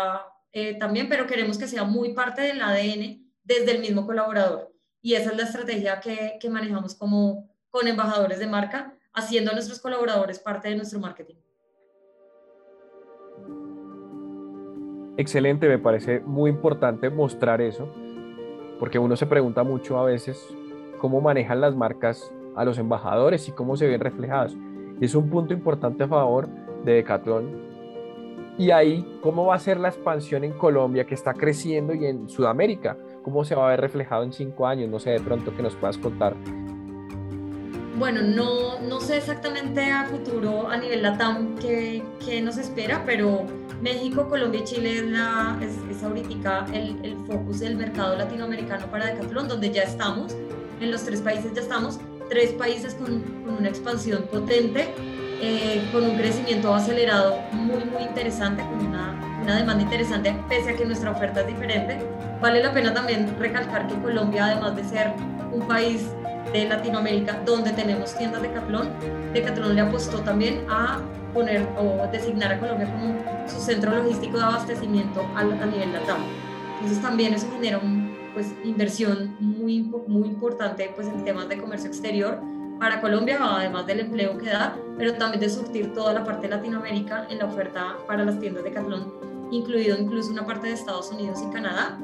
eh, 0.52 0.78
también, 0.78 1.08
pero 1.08 1.26
queremos 1.26 1.58
que 1.58 1.68
sea 1.68 1.84
muy 1.84 2.14
parte 2.14 2.42
del 2.42 2.62
ADN 2.62 3.30
desde 3.44 3.72
el 3.72 3.80
mismo 3.80 4.06
colaborador. 4.06 4.72
Y 5.00 5.14
esa 5.14 5.30
es 5.30 5.36
la 5.36 5.44
estrategia 5.44 6.00
que, 6.00 6.38
que 6.40 6.50
manejamos 6.50 6.94
como 6.94 7.50
con 7.70 7.86
embajadores 7.86 8.38
de 8.38 8.46
marca, 8.46 8.94
haciendo 9.12 9.50
a 9.50 9.54
nuestros 9.54 9.80
colaboradores 9.80 10.38
parte 10.38 10.68
de 10.68 10.76
nuestro 10.76 10.98
marketing. 10.98 11.36
Excelente, 15.18 15.68
me 15.68 15.80
parece 15.80 16.20
muy 16.20 16.48
importante 16.48 17.10
mostrar 17.10 17.60
eso, 17.60 17.88
porque 18.78 19.00
uno 19.00 19.16
se 19.16 19.26
pregunta 19.26 19.64
mucho 19.64 19.98
a 19.98 20.04
veces 20.04 20.46
cómo 20.98 21.20
manejan 21.20 21.60
las 21.60 21.74
marcas 21.74 22.32
a 22.54 22.64
los 22.64 22.78
embajadores 22.78 23.48
y 23.48 23.52
cómo 23.52 23.76
se 23.76 23.88
ven 23.88 24.00
reflejados. 24.00 24.56
Es 25.00 25.16
un 25.16 25.28
punto 25.28 25.52
importante 25.52 26.04
a 26.04 26.08
favor 26.08 26.48
de 26.84 26.92
Decathlon 26.92 27.68
Y 28.58 28.70
ahí, 28.70 29.18
¿cómo 29.20 29.46
va 29.46 29.56
a 29.56 29.58
ser 29.58 29.80
la 29.80 29.88
expansión 29.88 30.44
en 30.44 30.52
Colombia 30.52 31.04
que 31.04 31.14
está 31.14 31.34
creciendo 31.34 31.94
y 31.94 32.06
en 32.06 32.28
Sudamérica? 32.28 32.96
¿Cómo 33.24 33.44
se 33.44 33.56
va 33.56 33.66
a 33.66 33.70
ver 33.70 33.80
reflejado 33.80 34.22
en 34.22 34.32
cinco 34.32 34.68
años? 34.68 34.88
No 34.88 35.00
sé, 35.00 35.10
de 35.10 35.20
pronto 35.20 35.52
que 35.52 35.64
nos 35.64 35.74
puedas 35.74 35.98
contar. 35.98 36.36
Bueno, 37.98 38.22
no, 38.22 38.78
no 38.88 39.00
sé 39.00 39.16
exactamente 39.16 39.90
a 39.90 40.04
futuro 40.04 40.68
a 40.68 40.76
nivel 40.76 41.02
LATAM 41.02 41.56
qué, 41.56 42.40
nos 42.40 42.56
espera, 42.56 43.02
pero 43.04 43.44
México, 43.80 44.28
Colombia 44.28 44.60
y 44.60 44.64
Chile 44.64 44.98
es, 44.98 45.04
la, 45.04 45.56
es, 45.60 45.76
es 45.90 46.02
ahorita 46.02 46.66
el, 46.72 46.96
el 47.04 47.16
focus 47.26 47.60
del 47.60 47.76
mercado 47.76 48.16
latinoamericano 48.16 48.86
para 48.86 49.06
Decathlon, 49.06 49.48
donde 49.48 49.70
ya 49.70 49.82
estamos, 49.82 50.34
en 50.80 50.90
los 50.90 51.04
tres 51.04 51.20
países 51.20 51.52
ya 51.54 51.60
estamos, 51.60 52.00
tres 52.28 52.50
países 52.52 52.94
con, 52.94 53.20
con 53.44 53.56
una 53.58 53.68
expansión 53.68 54.24
potente, 54.30 54.92
eh, 55.40 55.88
con 55.92 56.04
un 56.04 56.16
crecimiento 56.16 56.74
acelerado 56.74 57.38
muy, 57.52 57.84
muy 57.84 58.02
interesante, 58.02 58.62
con 58.64 58.86
una, 58.86 59.38
una 59.42 59.56
demanda 59.56 59.84
interesante, 59.84 60.36
pese 60.48 60.70
a 60.70 60.76
que 60.76 60.84
nuestra 60.84 61.12
oferta 61.12 61.42
es 61.42 61.46
diferente. 61.46 61.98
Vale 62.40 62.62
la 62.62 62.72
pena 62.72 62.92
también 62.92 63.36
recalcar 63.38 63.86
que 63.86 63.94
Colombia, 64.00 64.46
además 64.46 64.74
de 64.74 64.84
ser 64.84 65.12
un 65.52 65.66
país 65.66 66.10
de 66.52 66.68
Latinoamérica 66.68 67.42
donde 67.44 67.72
tenemos 67.72 68.14
tiendas 68.16 68.42
de 68.42 68.48
Decathlon, 68.48 68.88
Decathlon 69.32 69.74
le 69.74 69.80
apostó 69.82 70.20
también 70.20 70.64
a 70.68 71.00
poner 71.34 71.66
o 71.78 72.06
designar 72.10 72.52
a 72.52 72.58
Colombia 72.58 72.90
como 72.90 73.14
su 73.48 73.60
centro 73.60 73.94
logístico 73.94 74.38
de 74.38 74.44
abastecimiento 74.44 75.20
a, 75.34 75.40
a 75.40 75.66
nivel 75.66 75.92
LATAM. 75.92 76.20
Entonces 76.76 77.02
también 77.02 77.34
eso 77.34 77.46
genera 77.52 77.78
un, 77.78 78.16
pues, 78.32 78.54
inversión 78.64 79.36
muy, 79.40 79.82
muy 80.06 80.28
importante 80.28 80.90
pues, 80.94 81.08
en 81.08 81.24
temas 81.24 81.48
de 81.48 81.58
comercio 81.58 81.88
exterior 81.88 82.40
para 82.78 83.00
Colombia, 83.00 83.38
además 83.40 83.86
del 83.86 84.00
empleo 84.00 84.38
que 84.38 84.50
da, 84.50 84.76
pero 84.96 85.14
también 85.14 85.40
de 85.40 85.48
surtir 85.50 85.92
toda 85.92 86.14
la 86.14 86.24
parte 86.24 86.42
de 86.42 86.56
Latinoamérica 86.56 87.26
en 87.28 87.38
la 87.38 87.46
oferta 87.46 87.96
para 88.06 88.24
las 88.24 88.38
tiendas 88.38 88.62
de 88.62 88.70
Decathlon, 88.70 89.12
incluido 89.50 89.98
incluso 89.98 90.30
una 90.30 90.46
parte 90.46 90.68
de 90.68 90.74
Estados 90.74 91.10
Unidos 91.10 91.40
y 91.46 91.52
Canadá. 91.52 91.98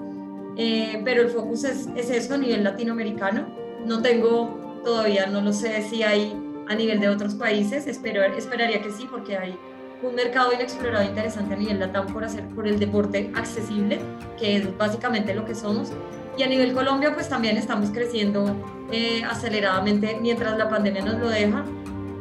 Eh, 0.56 1.00
pero 1.04 1.22
el 1.22 1.30
focus 1.30 1.64
es, 1.64 1.88
es 1.96 2.10
eso 2.10 2.34
a 2.34 2.38
nivel 2.38 2.62
latinoamericano 2.62 3.63
no 3.84 4.02
tengo 4.02 4.82
todavía, 4.84 5.26
no 5.26 5.40
lo 5.40 5.52
sé 5.52 5.82
si 5.82 6.02
hay 6.02 6.36
a 6.68 6.74
nivel 6.74 7.00
de 7.00 7.08
otros 7.08 7.34
países, 7.34 7.86
espero, 7.86 8.22
esperaría 8.22 8.80
que 8.82 8.90
sí, 8.90 9.06
porque 9.10 9.36
hay 9.36 9.58
un 10.02 10.14
mercado 10.14 10.52
inexplorado 10.52 11.04
interesante 11.04 11.54
a 11.54 11.56
nivel 11.56 11.80
LATAM 11.80 12.12
por 12.12 12.24
hacer 12.24 12.46
por 12.48 12.66
el 12.66 12.78
deporte 12.78 13.30
accesible, 13.34 14.00
que 14.38 14.56
es 14.56 14.76
básicamente 14.76 15.34
lo 15.34 15.44
que 15.44 15.54
somos. 15.54 15.92
Y 16.36 16.42
a 16.42 16.46
nivel 16.46 16.72
Colombia, 16.72 17.14
pues 17.14 17.28
también 17.28 17.56
estamos 17.56 17.90
creciendo 17.90 18.56
eh, 18.90 19.22
aceleradamente 19.24 20.18
mientras 20.20 20.58
la 20.58 20.68
pandemia 20.68 21.04
nos 21.04 21.18
lo 21.18 21.28
deja. 21.28 21.64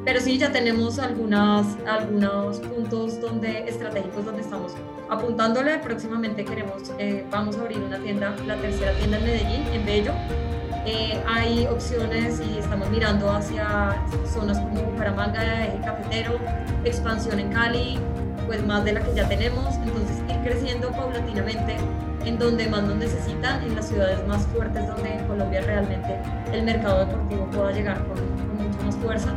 Pero 0.05 0.19
sí, 0.19 0.37
ya 0.37 0.51
tenemos 0.51 0.99
algunas, 0.99 1.65
algunos 1.87 2.59
puntos 2.59 3.21
donde, 3.21 3.69
estratégicos 3.69 4.25
donde 4.25 4.41
estamos 4.41 4.73
apuntándole. 5.09 5.79
Próximamente 5.79 6.43
queremos, 6.43 6.91
eh, 6.99 7.25
vamos 7.31 7.57
a 7.57 7.61
abrir 7.61 7.79
una 7.79 7.99
tienda, 7.99 8.35
la 8.45 8.57
tercera 8.57 8.91
tienda 8.93 9.17
en 9.17 9.23
Medellín, 9.23 9.63
en 9.73 9.85
Bello, 9.85 10.11
eh, 10.85 11.23
hay 11.25 11.65
opciones 11.67 12.41
y 12.45 12.57
estamos 12.57 12.89
mirando 12.89 13.31
hacia 13.31 13.95
zonas 14.25 14.59
como 14.59 14.81
Bucaramanga, 14.81 15.67
eje 15.67 15.79
cafetero, 15.79 16.37
expansión 16.83 17.39
en 17.39 17.53
Cali, 17.53 17.97
pues 18.45 18.65
más 18.65 18.83
de 18.83 18.91
la 18.91 19.01
que 19.01 19.15
ya 19.15 19.29
tenemos, 19.29 19.75
entonces 19.75 20.17
ir 20.27 20.41
creciendo 20.43 20.91
paulatinamente 20.91 21.77
en 22.25 22.37
donde 22.37 22.67
más 22.67 22.83
nos 22.83 22.97
necesitan, 22.97 23.63
en 23.63 23.75
las 23.75 23.87
ciudades 23.87 24.27
más 24.27 24.45
fuertes 24.47 24.85
donde 24.85 25.13
en 25.13 25.25
Colombia 25.25 25.61
realmente 25.61 26.19
el 26.51 26.63
mercado 26.63 27.05
deportivo 27.05 27.45
pueda 27.51 27.71
llegar 27.71 27.99
con, 28.05 28.17
con 28.17 28.67
mucha 28.67 28.83
más 28.83 28.95
fuerza, 28.97 29.33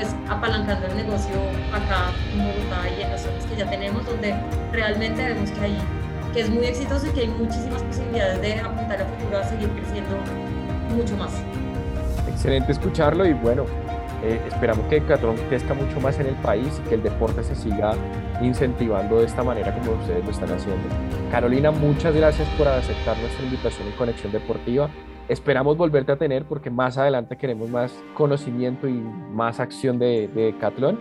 pues 0.00 0.16
apalancando 0.30 0.86
el 0.86 0.96
negocio 0.96 1.34
acá 1.72 2.10
en 2.32 2.38
Bogotá 2.38 2.88
y 2.88 3.02
en 3.02 3.10
las 3.10 3.20
zonas 3.20 3.44
que 3.44 3.56
ya 3.56 3.68
tenemos, 3.68 4.06
donde 4.06 4.34
realmente 4.72 5.22
vemos 5.22 5.50
que, 5.50 5.60
hay, 5.60 5.78
que 6.32 6.40
es 6.40 6.48
muy 6.48 6.64
exitoso 6.64 7.06
y 7.06 7.10
que 7.10 7.20
hay 7.20 7.28
muchísimas 7.28 7.82
posibilidades 7.82 8.40
de 8.40 8.60
apuntar 8.60 9.02
a 9.02 9.04
futuro 9.04 9.38
a 9.38 9.44
seguir 9.44 9.68
creciendo 9.68 10.16
mucho 10.96 11.16
más. 11.18 11.32
Excelente 12.28 12.72
escucharlo 12.72 13.26
y 13.26 13.34
bueno, 13.34 13.66
eh, 14.22 14.40
esperamos 14.46 14.86
que 14.86 15.00
Decathlon 15.00 15.36
crezca 15.48 15.72
mucho 15.74 16.00
más 16.00 16.18
en 16.20 16.26
el 16.26 16.34
país 16.36 16.80
y 16.84 16.88
que 16.88 16.96
el 16.96 17.02
deporte 17.02 17.42
se 17.42 17.54
siga 17.54 17.94
incentivando 18.42 19.18
de 19.18 19.26
esta 19.26 19.42
manera 19.42 19.74
como 19.74 19.92
ustedes 19.92 20.24
lo 20.24 20.30
están 20.30 20.50
haciendo. 20.50 20.82
Carolina, 21.30 21.70
muchas 21.70 22.14
gracias 22.14 22.48
por 22.58 22.68
aceptar 22.68 23.16
nuestra 23.18 23.44
invitación 23.44 23.88
en 23.88 23.94
Conexión 23.94 24.32
Deportiva. 24.32 24.90
Esperamos 25.28 25.76
volverte 25.76 26.12
a 26.12 26.16
tener 26.16 26.44
porque 26.44 26.70
más 26.70 26.98
adelante 26.98 27.36
queremos 27.36 27.70
más 27.70 27.94
conocimiento 28.14 28.88
y 28.88 28.92
más 28.92 29.60
acción 29.60 29.98
de, 29.98 30.28
de 30.28 30.46
Decathlon 30.46 30.98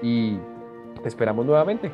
y 0.00 0.36
te 1.02 1.08
esperamos 1.08 1.44
nuevamente. 1.44 1.90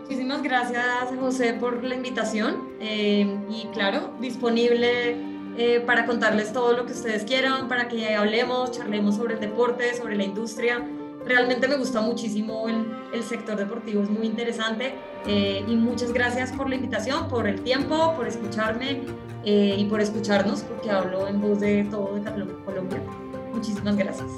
Muchísimas 0.00 0.42
gracias 0.42 0.84
José 1.20 1.54
por 1.54 1.82
la 1.82 1.94
invitación 1.94 2.68
eh, 2.80 3.26
y 3.50 3.66
claro, 3.72 4.12
disponible 4.20 5.35
eh, 5.58 5.80
para 5.80 6.06
contarles 6.06 6.52
todo 6.52 6.72
lo 6.72 6.86
que 6.86 6.92
ustedes 6.92 7.24
quieran, 7.24 7.68
para 7.68 7.88
que 7.88 8.14
hablemos, 8.14 8.72
charlemos 8.72 9.16
sobre 9.16 9.34
el 9.34 9.40
deporte, 9.40 9.94
sobre 9.94 10.16
la 10.16 10.24
industria. 10.24 10.86
Realmente 11.24 11.66
me 11.66 11.76
gusta 11.76 12.00
muchísimo 12.00 12.68
el, 12.68 12.86
el 13.12 13.22
sector 13.24 13.56
deportivo, 13.56 14.02
es 14.02 14.10
muy 14.10 14.26
interesante 14.26 14.94
eh, 15.26 15.64
y 15.66 15.74
muchas 15.74 16.12
gracias 16.12 16.52
por 16.52 16.68
la 16.68 16.76
invitación, 16.76 17.28
por 17.28 17.48
el 17.48 17.62
tiempo, 17.62 18.14
por 18.14 18.28
escucharme 18.28 19.02
eh, 19.44 19.76
y 19.76 19.84
por 19.86 20.00
escucharnos, 20.00 20.60
porque 20.60 20.90
hablo 20.90 21.26
en 21.26 21.40
voz 21.40 21.58
de 21.58 21.84
todo 21.90 22.14
de 22.14 22.22
Colombia. 22.64 23.02
Muchísimas 23.52 23.96
gracias. 23.96 24.28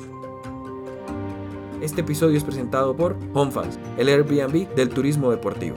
Este 1.83 2.01
episodio 2.01 2.37
es 2.37 2.45
presentado 2.45 2.97
por 2.97 3.17
HomeFans, 3.35 3.79
el 3.99 4.09
Airbnb 4.09 4.75
del 4.75 4.89
turismo 4.89 5.31
deportivo. 5.31 5.77